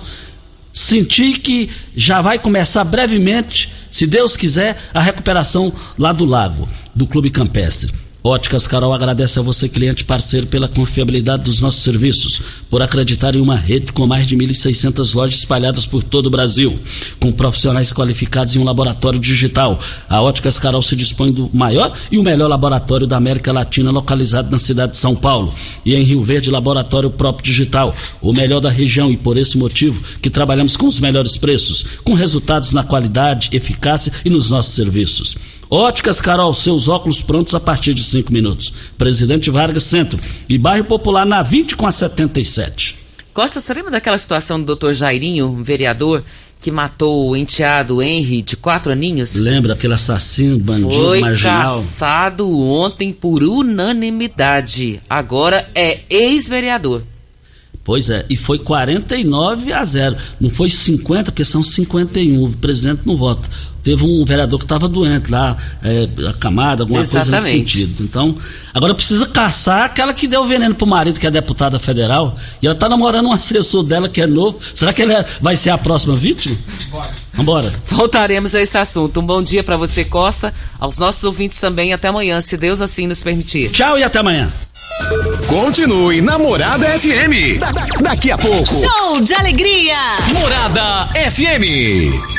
Senti 0.71 1.33
que 1.33 1.69
já 1.93 2.21
vai 2.21 2.39
começar 2.39 2.85
brevemente, 2.85 3.69
se 3.91 4.07
Deus 4.07 4.37
quiser, 4.37 4.77
a 4.93 5.01
recuperação 5.01 5.73
lá 5.97 6.13
do 6.13 6.23
lago, 6.23 6.65
do 6.95 7.05
Clube 7.05 7.29
Campestre. 7.29 7.91
Óticas 8.29 8.67
Carol 8.67 8.93
agradece 8.93 9.39
a 9.39 9.41
você, 9.41 9.67
cliente 9.67 10.05
parceiro, 10.05 10.45
pela 10.45 10.67
confiabilidade 10.67 11.43
dos 11.43 11.61
nossos 11.61 11.81
serviços, 11.81 12.39
por 12.69 12.79
acreditar 12.79 13.35
em 13.35 13.41
uma 13.41 13.55
rede 13.55 13.91
com 13.91 14.05
mais 14.05 14.27
de 14.27 14.37
1.600 14.37 15.15
lojas 15.15 15.39
espalhadas 15.39 15.87
por 15.87 16.03
todo 16.03 16.27
o 16.27 16.29
Brasil, 16.29 16.79
com 17.19 17.31
profissionais 17.31 17.91
qualificados 17.91 18.55
em 18.55 18.59
um 18.59 18.63
laboratório 18.63 19.19
digital. 19.19 19.79
A 20.07 20.21
Óticas 20.21 20.59
Carol 20.59 20.81
se 20.83 20.95
dispõe 20.95 21.31
do 21.31 21.49
maior 21.51 21.91
e 22.11 22.19
o 22.19 22.23
melhor 22.23 22.47
laboratório 22.47 23.07
da 23.07 23.17
América 23.17 23.51
Latina, 23.51 23.89
localizado 23.89 24.51
na 24.51 24.59
cidade 24.59 24.91
de 24.91 24.99
São 24.99 25.15
Paulo. 25.15 25.51
E 25.83 25.95
em 25.95 26.03
Rio 26.03 26.21
Verde, 26.21 26.51
laboratório 26.51 27.09
próprio 27.09 27.43
digital, 27.43 27.95
o 28.21 28.31
melhor 28.31 28.59
da 28.59 28.69
região 28.69 29.11
e 29.11 29.17
por 29.17 29.37
esse 29.37 29.57
motivo 29.57 29.99
que 30.21 30.29
trabalhamos 30.29 30.77
com 30.77 30.85
os 30.85 30.99
melhores 30.99 31.35
preços, 31.35 31.83
com 32.03 32.13
resultados 32.13 32.73
na 32.73 32.83
qualidade, 32.83 33.49
eficácia 33.51 34.13
e 34.23 34.29
nos 34.29 34.51
nossos 34.51 34.75
serviços. 34.75 35.48
Óticas 35.69 36.19
Carol, 36.19 36.51
seus 36.53 36.87
óculos 36.87 37.21
prontos 37.21 37.53
a 37.53 37.59
partir 37.59 37.93
de 37.93 38.03
5 38.03 38.33
minutos. 38.33 38.73
Presidente 38.97 39.51
Vargas 39.51 39.83
Centro 39.83 40.19
e 40.47 40.57
bairro 40.57 40.83
Popular 40.85 41.25
na 41.25 41.43
20 41.43 41.75
com 41.75 41.85
a 41.85 41.91
77. 41.91 42.97
Costa, 43.33 43.59
você 43.59 43.73
lembra 43.75 43.91
daquela 43.91 44.17
situação 44.17 44.59
do 44.59 44.65
doutor 44.65 44.93
Jairinho, 44.95 45.61
vereador, 45.63 46.23
que 46.59 46.71
matou 46.71 47.29
o 47.29 47.37
enteado 47.37 48.01
Henry 48.01 48.41
de 48.41 48.57
quatro 48.57 48.91
aninhos? 48.91 49.35
Lembra 49.35 49.73
aquele 49.73 49.93
assassino, 49.93 50.57
bandido, 50.57 50.91
Foi 50.91 51.19
marginal? 51.21 51.61
caçado 51.61 52.49
ontem 52.59 53.13
por 53.13 53.43
unanimidade. 53.43 54.99
Agora 55.07 55.69
é 55.75 55.99
ex-vereador. 56.09 57.03
Pois 57.89 58.07
é, 58.11 58.23
e 58.29 58.37
foi 58.37 58.59
49 58.59 59.73
a 59.73 59.83
0. 59.83 60.15
Não 60.39 60.47
foi 60.51 60.69
50, 60.69 61.31
porque 61.31 61.43
são 61.43 61.63
51. 61.63 62.43
O 62.43 62.51
presidente 62.51 63.01
não 63.03 63.17
vota. 63.17 63.49
Teve 63.81 64.05
um 64.05 64.23
vereador 64.23 64.59
que 64.59 64.65
estava 64.65 64.87
doente 64.87 65.31
lá, 65.31 65.57
é, 65.81 66.07
acamado, 66.29 66.83
alguma 66.83 66.99
coisa 66.99 67.17
nesse 67.17 67.29
Exatamente. 67.31 67.57
sentido. 67.57 68.03
Então, 68.03 68.35
agora 68.75 68.93
precisa 68.93 69.25
caçar 69.25 69.85
aquela 69.85 70.13
que 70.13 70.27
deu 70.27 70.45
veneno 70.45 70.75
pro 70.75 70.85
marido, 70.85 71.19
que 71.19 71.25
é 71.25 71.31
deputada 71.31 71.79
federal. 71.79 72.31
E 72.61 72.67
ela 72.67 72.75
tá 72.75 72.87
namorando 72.87 73.25
um 73.25 73.31
assessor 73.31 73.81
dela 73.83 74.07
que 74.07 74.21
é 74.21 74.27
novo. 74.27 74.59
Será 74.75 74.93
que 74.93 75.01
ele 75.01 75.13
é- 75.13 75.25
vai 75.41 75.57
ser 75.57 75.71
a 75.71 75.77
próxima 75.79 76.15
vítima? 76.15 76.55
Vambora. 77.33 77.73
Voltaremos 77.87 78.53
a 78.53 78.61
esse 78.61 78.77
assunto. 78.77 79.19
Um 79.19 79.25
bom 79.25 79.41
dia 79.41 79.63
para 79.63 79.77
você, 79.77 80.05
Costa, 80.05 80.53
aos 80.79 80.97
nossos 80.97 81.23
ouvintes 81.23 81.57
também. 81.57 81.91
Até 81.91 82.09
amanhã, 82.09 82.39
se 82.39 82.55
Deus 82.55 82.81
assim 82.81 83.07
nos 83.07 83.23
permitir. 83.23 83.71
Tchau 83.71 83.97
e 83.97 84.03
até 84.03 84.19
amanhã. 84.19 84.51
Continue 85.47 86.21
Namorada 86.21 86.87
FM. 86.99 87.57
Da- 87.59 87.71
da- 87.71 87.83
daqui 88.01 88.31
a 88.31 88.37
pouco. 88.37 88.65
Show 88.65 89.21
de 89.21 89.33
alegria! 89.33 89.97
Morada 90.33 91.09
FM. 91.15 92.38